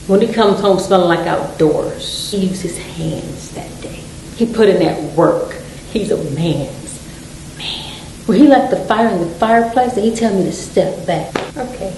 When 0.06 0.20
he 0.20 0.32
comes 0.32 0.60
home 0.60 0.78
smelling 0.78 1.08
like 1.08 1.26
outdoors, 1.26 2.30
he 2.30 2.46
uses 2.46 2.76
his 2.76 2.78
hands 2.78 3.54
that 3.54 3.80
day. 3.80 4.00
He 4.37 4.46
put 4.52 4.68
in 4.68 4.78
that 4.80 5.00
work. 5.16 5.54
He's 5.92 6.10
a 6.10 6.22
man's 6.34 7.56
man. 7.56 7.94
When 8.26 8.38
he 8.38 8.46
left 8.46 8.70
the 8.70 8.84
fire 8.84 9.08
in 9.08 9.20
the 9.20 9.34
fireplace, 9.37 9.96
and 9.96 10.04
he 10.04 10.14
tell 10.14 10.34
me 10.37 10.44
to 10.44 10.52
step 10.52 11.06
back. 11.06 11.34
Okay. 11.56 11.94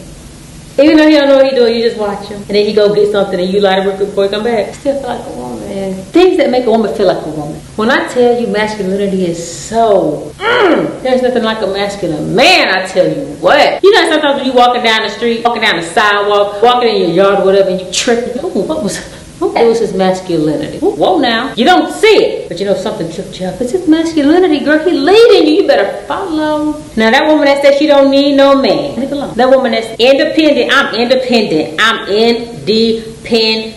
Even 0.78 0.98
though 0.98 1.08
he 1.08 1.14
don't 1.14 1.28
know 1.28 1.36
what 1.36 1.48
he 1.48 1.56
doing, 1.56 1.74
you 1.74 1.82
just 1.82 1.98
watch 1.98 2.28
him. 2.28 2.36
And 2.36 2.48
then 2.48 2.66
he 2.66 2.74
go 2.74 2.94
get 2.94 3.10
something 3.10 3.40
and 3.40 3.48
you 3.48 3.60
light 3.60 3.78
it 3.78 3.88
real 3.88 3.96
quick 3.96 4.08
before 4.10 4.24
he 4.24 4.30
come 4.30 4.44
back. 4.44 4.74
Still 4.74 5.00
feel 5.00 5.08
like 5.08 5.26
a 5.26 5.32
woman. 5.32 5.94
Things 6.12 6.36
that 6.36 6.50
make 6.50 6.64
a 6.66 6.70
woman 6.70 6.94
feel 6.94 7.06
like 7.06 7.24
a 7.24 7.30
woman. 7.30 7.60
When 7.76 7.90
I 7.90 8.06
tell 8.08 8.38
you 8.40 8.46
masculinity 8.48 9.26
is 9.26 9.40
so, 9.68 10.32
mm, 10.38 11.02
there's 11.02 11.22
nothing 11.22 11.42
like 11.42 11.62
a 11.62 11.66
masculine 11.66 12.34
man, 12.34 12.68
I 12.68 12.86
tell 12.86 13.06
you 13.06 13.24
what. 13.36 13.82
You 13.82 13.92
know 13.92 14.10
sometimes 14.10 14.36
when 14.36 14.46
you 14.46 14.52
walking 14.52 14.82
down 14.82 15.02
the 15.02 15.10
street, 15.10 15.44
walking 15.44 15.62
down 15.62 15.76
the 15.76 15.82
sidewalk, 15.82 16.62
walking 16.62 16.88
in 16.88 17.02
your 17.02 17.10
yard 17.10 17.40
or 17.40 17.44
whatever, 17.46 17.70
and 17.70 17.80
you 17.80 17.90
tripping. 17.92 18.40
Oh, 18.42 18.48
what 18.62 18.82
was 18.82 19.15
it 19.40 19.66
was 19.68 19.80
his 19.80 19.94
masculinity. 19.94 20.78
Whoa 20.78 21.18
now. 21.18 21.52
You 21.54 21.64
don't 21.64 21.92
see 21.92 22.06
it. 22.06 22.48
But 22.48 22.58
you 22.58 22.64
know 22.64 22.74
something 22.74 23.10
tripped 23.12 23.38
you 23.40 23.46
up. 23.46 23.60
It's 23.60 23.72
his 23.72 23.86
masculinity, 23.88 24.64
girl. 24.64 24.78
He 24.82 24.92
leading 24.92 25.46
you. 25.46 25.62
You 25.62 25.66
better 25.66 26.06
follow. 26.06 26.72
Now 26.96 27.10
that 27.10 27.26
woman 27.26 27.44
that 27.44 27.62
said 27.62 27.78
she 27.78 27.86
don't 27.86 28.10
need 28.10 28.36
no 28.36 28.60
man. 28.60 28.98
Leave 28.98 29.12
alone. 29.12 29.34
That 29.36 29.50
woman 29.50 29.72
that's 29.72 29.88
independent. 30.00 30.72
I'm 30.72 30.94
independent. 30.94 31.80
I'm 31.80 32.08
independent. 32.08 33.76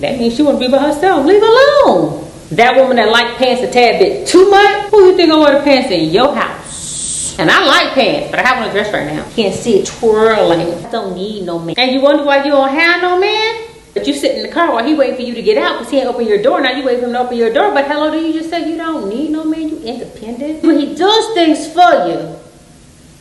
That 0.00 0.18
means 0.18 0.36
she 0.36 0.42
want 0.42 0.60
to 0.60 0.66
be 0.66 0.70
by 0.70 0.78
herself. 0.78 1.24
Leave 1.26 1.42
alone. 1.42 2.28
That 2.50 2.76
woman 2.76 2.96
that 2.96 3.08
like 3.10 3.36
pants 3.38 3.62
a 3.62 3.70
tad 3.70 3.98
bit 3.98 4.26
too 4.26 4.50
much. 4.50 4.90
Who 4.90 5.06
you 5.06 5.16
think 5.16 5.32
I 5.32 5.36
wear 5.36 5.58
the 5.58 5.64
pants 5.64 5.90
in 5.90 6.10
your 6.10 6.34
house? 6.34 7.38
And 7.38 7.50
I 7.50 7.64
like 7.64 7.94
pants, 7.94 8.30
but 8.30 8.40
I 8.40 8.46
have 8.46 8.62
on 8.62 8.68
a 8.68 8.72
dress 8.72 8.92
right 8.92 9.06
now. 9.06 9.24
Can't 9.30 9.54
see 9.54 9.78
it 9.78 9.86
twirling. 9.86 10.84
I 10.84 10.90
don't 10.90 11.14
need 11.14 11.46
no 11.46 11.58
man. 11.58 11.74
And 11.78 11.92
you 11.92 12.02
wonder 12.02 12.24
why 12.24 12.44
you 12.44 12.50
don't 12.50 12.68
have 12.68 13.00
no 13.00 13.18
man? 13.18 13.71
But 13.94 14.06
you 14.06 14.14
sit 14.14 14.36
in 14.36 14.42
the 14.42 14.48
car 14.48 14.72
while 14.72 14.84
he 14.84 14.94
waiting 14.94 15.16
for 15.16 15.22
you 15.22 15.34
to 15.34 15.42
get 15.42 15.58
out 15.58 15.78
because 15.78 15.90
he 15.90 15.98
ain't 15.98 16.08
open 16.08 16.26
your 16.26 16.42
door. 16.42 16.60
Now 16.60 16.70
you 16.70 16.84
waiting 16.84 17.00
for 17.00 17.06
him 17.08 17.12
to 17.12 17.20
open 17.20 17.36
your 17.36 17.52
door. 17.52 17.72
But 17.72 17.86
hello, 17.86 18.10
do 18.10 18.18
you 18.18 18.32
just 18.32 18.48
say 18.48 18.68
you 18.68 18.76
don't 18.76 19.08
need 19.08 19.30
no 19.30 19.44
man? 19.44 19.68
You 19.68 19.78
independent. 19.80 20.62
When 20.62 20.78
he 20.78 20.94
does 20.94 21.34
things 21.34 21.70
for 21.70 22.08
you, 22.08 22.38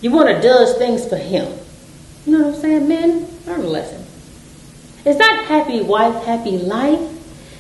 you 0.02 0.12
want 0.12 0.30
to 0.30 0.42
does 0.42 0.78
things 0.78 1.08
for 1.08 1.18
him. 1.18 1.60
You 2.26 2.38
know 2.38 2.48
what 2.48 2.56
I'm 2.56 2.62
saying, 2.62 2.88
men? 2.88 3.28
Learn 3.46 3.62
a 3.62 3.68
lesson. 3.68 4.06
It's 5.04 5.20
not 5.20 5.46
happy 5.46 5.82
wife, 5.82 6.24
happy 6.24 6.58
life. 6.58 7.00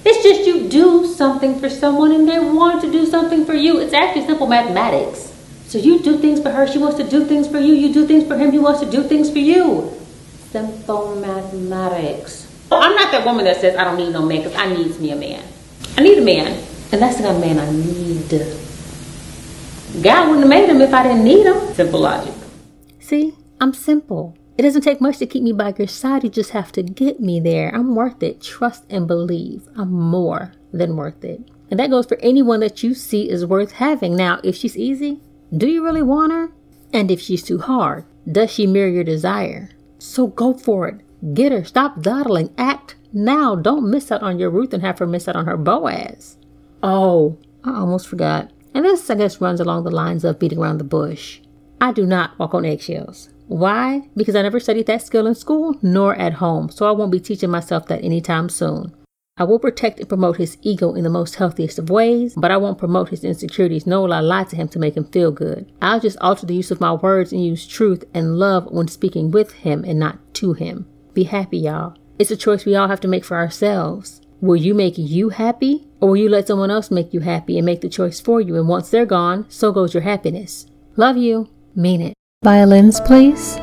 It's 0.05 0.23
just 0.23 0.47
you 0.47 0.69
do 0.69 1.05
something 1.05 1.59
for 1.59 1.69
someone 1.69 2.11
and 2.11 2.27
they 2.27 2.39
want 2.39 2.81
to 2.81 2.91
do 2.91 3.05
something 3.05 3.45
for 3.45 3.53
you. 3.53 3.79
It's 3.79 3.93
actually 3.93 4.25
simple 4.25 4.47
mathematics. 4.47 5.31
So 5.67 5.77
you 5.77 5.99
do 5.99 6.17
things 6.17 6.41
for 6.41 6.51
her, 6.51 6.67
she 6.67 6.79
wants 6.79 6.97
to 6.97 7.07
do 7.07 7.25
things 7.25 7.47
for 7.47 7.59
you. 7.59 7.73
You 7.73 7.93
do 7.93 8.05
things 8.05 8.27
for 8.27 8.37
him, 8.37 8.51
he 8.51 8.59
wants 8.59 8.79
to 8.81 8.89
do 8.89 9.03
things 9.03 9.29
for 9.29 9.39
you. 9.39 9.91
Simple 10.51 11.15
mathematics. 11.15 12.40
I'm 12.79 12.95
not 12.95 13.11
that 13.11 13.25
woman 13.25 13.45
that 13.45 13.59
says 13.59 13.75
I 13.75 13.83
don't 13.83 13.97
need 13.97 14.13
no 14.13 14.25
man 14.25 14.43
because 14.43 14.55
I 14.55 14.73
need 14.73 14.99
me 14.99 15.11
a 15.11 15.15
man. 15.15 15.43
I 15.97 16.01
need 16.01 16.17
a 16.17 16.21
man. 16.21 16.47
And 16.91 17.01
that's 17.01 17.17
the 17.17 17.23
kind 17.23 17.37
of 17.37 17.41
man 17.41 17.59
I 17.59 17.71
need. 17.71 18.29
God 20.03 20.27
wouldn't 20.27 20.43
have 20.43 20.49
made 20.49 20.69
him 20.69 20.81
if 20.81 20.93
I 20.93 21.03
didn't 21.03 21.23
need 21.23 21.45
him. 21.45 21.73
Simple 21.73 21.99
logic. 21.99 22.33
See, 22.99 23.33
I'm 23.59 23.73
simple. 23.73 24.37
It 24.57 24.63
doesn't 24.63 24.83
take 24.83 25.01
much 25.01 25.17
to 25.17 25.25
keep 25.25 25.43
me 25.43 25.53
by 25.53 25.73
your 25.77 25.87
side. 25.87 26.23
You 26.23 26.29
just 26.29 26.51
have 26.51 26.71
to 26.73 26.83
get 26.83 27.19
me 27.19 27.39
there. 27.39 27.73
I'm 27.73 27.95
worth 27.95 28.21
it. 28.21 28.41
Trust 28.41 28.85
and 28.89 29.07
believe. 29.07 29.67
I'm 29.75 29.91
more 29.91 30.53
than 30.71 30.95
worth 30.95 31.23
it. 31.23 31.41
And 31.69 31.79
that 31.79 31.89
goes 31.89 32.05
for 32.05 32.17
anyone 32.21 32.59
that 32.59 32.83
you 32.83 32.93
see 32.93 33.29
is 33.29 33.45
worth 33.45 33.73
having. 33.73 34.15
Now, 34.15 34.39
if 34.43 34.55
she's 34.55 34.77
easy, 34.77 35.19
do 35.55 35.67
you 35.67 35.83
really 35.83 36.03
want 36.03 36.31
her? 36.31 36.51
And 36.93 37.09
if 37.09 37.21
she's 37.21 37.43
too 37.43 37.59
hard, 37.59 38.05
does 38.29 38.51
she 38.51 38.67
mirror 38.67 38.89
your 38.89 39.03
desire? 39.03 39.69
So 39.97 40.27
go 40.27 40.53
for 40.53 40.87
it. 40.87 41.01
Get 41.33 41.51
her. 41.51 41.63
Stop 41.63 42.01
dawdling. 42.01 42.53
Act 42.57 42.95
now. 43.13 43.55
Don't 43.55 43.89
miss 43.89 44.11
out 44.11 44.23
on 44.23 44.39
your 44.39 44.49
Ruth 44.49 44.73
and 44.73 44.81
have 44.83 44.99
her 44.99 45.07
miss 45.07 45.27
out 45.27 45.35
on 45.35 45.45
her 45.45 45.57
Boaz. 45.57 46.37
Oh, 46.81 47.37
I 47.63 47.75
almost 47.75 48.07
forgot. 48.07 48.51
And 48.73 48.85
this, 48.85 49.09
I 49.09 49.15
guess, 49.15 49.41
runs 49.41 49.59
along 49.59 49.83
the 49.83 49.91
lines 49.91 50.23
of 50.23 50.39
beating 50.39 50.59
around 50.59 50.77
the 50.77 50.83
bush. 50.83 51.41
I 51.79 51.91
do 51.91 52.05
not 52.05 52.37
walk 52.39 52.53
on 52.53 52.65
eggshells. 52.65 53.29
Why? 53.47 54.07
Because 54.15 54.35
I 54.35 54.41
never 54.43 54.59
studied 54.59 54.85
that 54.85 55.01
skill 55.01 55.27
in 55.27 55.35
school 55.35 55.75
nor 55.81 56.15
at 56.15 56.33
home, 56.33 56.69
so 56.69 56.87
I 56.87 56.91
won't 56.91 57.11
be 57.11 57.19
teaching 57.19 57.49
myself 57.49 57.87
that 57.87 58.03
anytime 58.03 58.47
soon. 58.47 58.93
I 59.37 59.43
will 59.43 59.59
protect 59.59 59.99
and 59.99 60.07
promote 60.07 60.37
his 60.37 60.57
ego 60.61 60.93
in 60.93 61.03
the 61.03 61.09
most 61.09 61.35
healthiest 61.35 61.79
of 61.79 61.89
ways, 61.89 62.33
but 62.37 62.51
I 62.51 62.57
won't 62.57 62.77
promote 62.77 63.09
his 63.09 63.23
insecurities, 63.23 63.87
nor 63.87 64.03
will 64.03 64.13
I 64.13 64.19
lie 64.19 64.43
to 64.45 64.55
him 64.55 64.67
to 64.69 64.79
make 64.79 64.95
him 64.95 65.05
feel 65.05 65.31
good. 65.31 65.71
I'll 65.81 65.99
just 65.99 66.17
alter 66.21 66.45
the 66.45 66.55
use 66.55 66.71
of 66.71 66.79
my 66.79 66.93
words 66.93 67.33
and 67.33 67.43
use 67.43 67.67
truth 67.67 68.05
and 68.13 68.37
love 68.37 68.67
when 68.71 68.87
speaking 68.87 69.31
with 69.31 69.51
him 69.51 69.83
and 69.83 69.99
not 69.99 70.19
to 70.35 70.53
him. 70.53 70.85
Be 71.13 71.23
happy, 71.23 71.57
y'all. 71.57 71.95
It's 72.19 72.31
a 72.31 72.37
choice 72.37 72.65
we 72.65 72.75
all 72.75 72.87
have 72.87 73.01
to 73.01 73.07
make 73.07 73.25
for 73.25 73.35
ourselves. 73.35 74.21
Will 74.39 74.55
you 74.55 74.73
make 74.73 74.97
you 74.97 75.29
happy, 75.29 75.87
or 75.99 76.09
will 76.09 76.17
you 76.17 76.29
let 76.29 76.47
someone 76.47 76.71
else 76.71 76.89
make 76.89 77.13
you 77.13 77.19
happy 77.19 77.57
and 77.57 77.65
make 77.65 77.81
the 77.81 77.89
choice 77.89 78.21
for 78.21 78.39
you? 78.39 78.55
And 78.55 78.69
once 78.69 78.89
they're 78.89 79.05
gone, 79.05 79.45
so 79.49 79.73
goes 79.73 79.93
your 79.93 80.03
happiness. 80.03 80.67
Love 80.95 81.17
you. 81.17 81.49
Mean 81.75 82.01
it. 82.01 82.13
Violins, 82.43 83.01
please. 83.01 83.57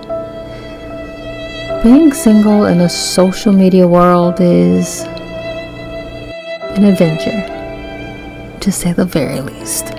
Being 1.82 2.12
single 2.12 2.66
in 2.66 2.80
a 2.80 2.88
social 2.88 3.52
media 3.52 3.88
world 3.88 4.40
is 4.40 5.04
an 6.76 6.84
adventure, 6.84 8.58
to 8.60 8.70
say 8.70 8.92
the 8.92 9.06
very 9.06 9.40
least. 9.40 9.97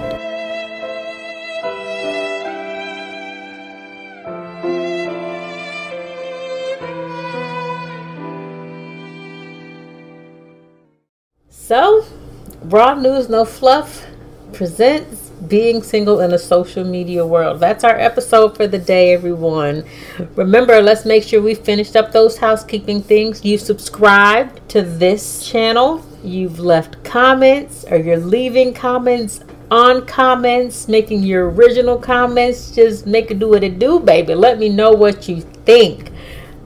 So, 11.51 12.05
Raw 12.65 12.93
News 12.93 13.27
No 13.27 13.43
Fluff 13.43 14.05
presents 14.53 15.29
Being 15.47 15.81
Single 15.81 16.19
in 16.19 16.31
a 16.31 16.37
Social 16.37 16.83
Media 16.83 17.25
World. 17.25 17.59
That's 17.59 17.83
our 17.83 17.97
episode 17.97 18.55
for 18.55 18.67
the 18.67 18.77
day, 18.77 19.13
everyone. 19.13 19.83
Remember, 20.35 20.79
let's 20.79 21.05
make 21.05 21.23
sure 21.23 21.41
we 21.41 21.55
finished 21.55 21.95
up 21.95 22.11
those 22.11 22.37
housekeeping 22.37 23.01
things. 23.01 23.43
You 23.43 23.57
subscribed 23.57 24.69
to 24.69 24.83
this 24.83 25.43
channel, 25.49 26.05
you've 26.23 26.59
left 26.59 27.03
comments, 27.03 27.83
or 27.89 27.97
you're 27.97 28.17
leaving 28.17 28.71
comments 28.71 29.39
on 29.71 30.05
comments, 30.05 30.87
making 30.87 31.23
your 31.23 31.49
original 31.49 31.97
comments. 31.97 32.69
Just 32.75 33.07
make 33.07 33.31
it 33.31 33.39
do 33.39 33.49
what 33.49 33.63
it 33.63 33.79
do, 33.79 33.99
baby. 33.99 34.35
Let 34.35 34.59
me 34.59 34.69
know 34.69 34.91
what 34.91 35.27
you 35.27 35.41
think. 35.41 36.08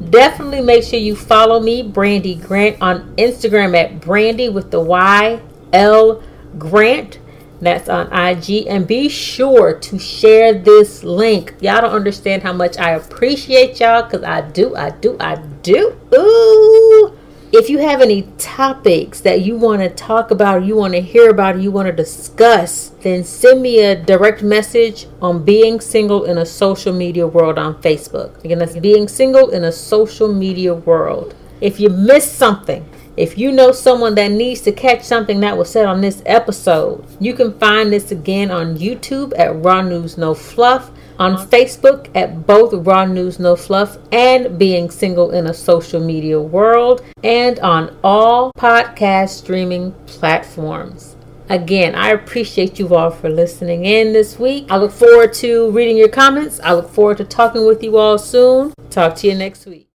Definitely 0.09 0.61
make 0.61 0.83
sure 0.83 0.99
you 0.99 1.15
follow 1.15 1.59
me, 1.59 1.81
Brandy 1.81 2.35
Grant, 2.35 2.81
on 2.81 3.15
Instagram 3.15 3.75
at 3.75 4.01
Brandy 4.01 4.49
with 4.49 4.71
the 4.71 4.79
Y 4.79 5.41
L 5.71 6.21
Grant. 6.57 7.19
That's 7.61 7.87
on 7.87 8.11
IG. 8.11 8.67
And 8.67 8.85
be 8.85 9.07
sure 9.07 9.73
to 9.79 9.97
share 9.99 10.53
this 10.53 11.03
link. 11.03 11.55
Y'all 11.61 11.81
don't 11.81 11.93
understand 11.93 12.43
how 12.43 12.51
much 12.51 12.77
I 12.77 12.91
appreciate 12.91 13.79
y'all 13.79 14.03
because 14.03 14.23
I 14.23 14.41
do, 14.41 14.75
I 14.75 14.89
do, 14.89 15.15
I 15.19 15.35
do. 15.61 15.97
Ooh. 16.13 17.17
If 17.53 17.69
you 17.69 17.77
have 17.77 18.01
any 18.01 18.23
topics 18.39 19.21
that 19.21 19.41
you 19.41 19.55
want 19.55 19.81
to 19.81 19.89
talk 19.89 20.31
about, 20.31 20.65
you 20.65 20.75
want 20.75 20.93
to 20.95 21.01
hear 21.01 21.29
about, 21.29 21.61
you 21.61 21.69
want 21.71 21.85
to 21.85 21.93
discuss, 21.93 22.92
then 23.03 23.23
send 23.23 23.61
me 23.61 23.79
a 23.79 23.95
direct 23.95 24.41
message 24.41 25.07
on 25.21 25.43
being 25.43 25.79
single 25.79 26.23
in 26.23 26.37
a 26.37 26.45
social 26.45 26.93
media 26.93 27.27
world 27.27 27.59
on 27.59 27.75
Facebook. 27.81 28.43
Again, 28.43 28.59
that's 28.59 28.77
being 28.77 29.07
single 29.07 29.49
in 29.49 29.63
a 29.65 29.71
social 29.71 30.33
media 30.33 30.73
world. 30.73 31.35
If 31.61 31.79
you 31.79 31.89
missed 31.89 32.35
something, 32.35 32.85
if 33.15 33.37
you 33.37 33.51
know 33.51 33.71
someone 33.71 34.15
that 34.15 34.31
needs 34.31 34.61
to 34.61 34.71
catch 34.71 35.03
something 35.03 35.39
that 35.41 35.57
was 35.57 35.69
said 35.69 35.85
on 35.85 36.01
this 36.01 36.23
episode, 36.25 37.05
you 37.19 37.33
can 37.33 37.57
find 37.59 37.93
this 37.93 38.11
again 38.11 38.49
on 38.49 38.77
YouTube 38.77 39.37
at 39.37 39.55
Raw 39.63 39.81
News 39.81 40.17
No 40.17 40.33
Fluff 40.33 40.89
on 41.19 41.35
Facebook 41.47 42.09
at 42.15 42.47
both 42.47 42.73
Raw 42.73 43.05
News 43.05 43.39
No 43.39 43.55
Fluff 43.55 43.97
and 44.11 44.57
Being 44.57 44.89
Single 44.89 45.31
in 45.31 45.47
a 45.47 45.53
Social 45.53 46.01
Media 46.01 46.39
World, 46.39 47.03
and 47.23 47.59
on 47.59 47.95
all 48.03 48.51
podcast 48.57 49.29
streaming 49.29 49.91
platforms. 50.07 51.12
Again, 51.49 51.93
I 51.93 52.09
appreciate 52.09 52.79
you 52.79 52.95
all 52.95 53.11
for 53.11 53.29
listening 53.29 53.85
in 53.85 54.13
this 54.13 54.39
week. 54.39 54.65
I 54.69 54.77
look 54.77 54.91
forward 54.91 55.33
to 55.35 55.71
reading 55.71 55.97
your 55.97 56.09
comments. 56.09 56.59
I 56.63 56.73
look 56.73 56.89
forward 56.89 57.17
to 57.17 57.25
talking 57.25 57.65
with 57.65 57.83
you 57.83 57.97
all 57.97 58.17
soon. 58.17 58.73
Talk 58.89 59.15
to 59.17 59.27
you 59.27 59.35
next 59.35 59.65
week. 59.65 59.89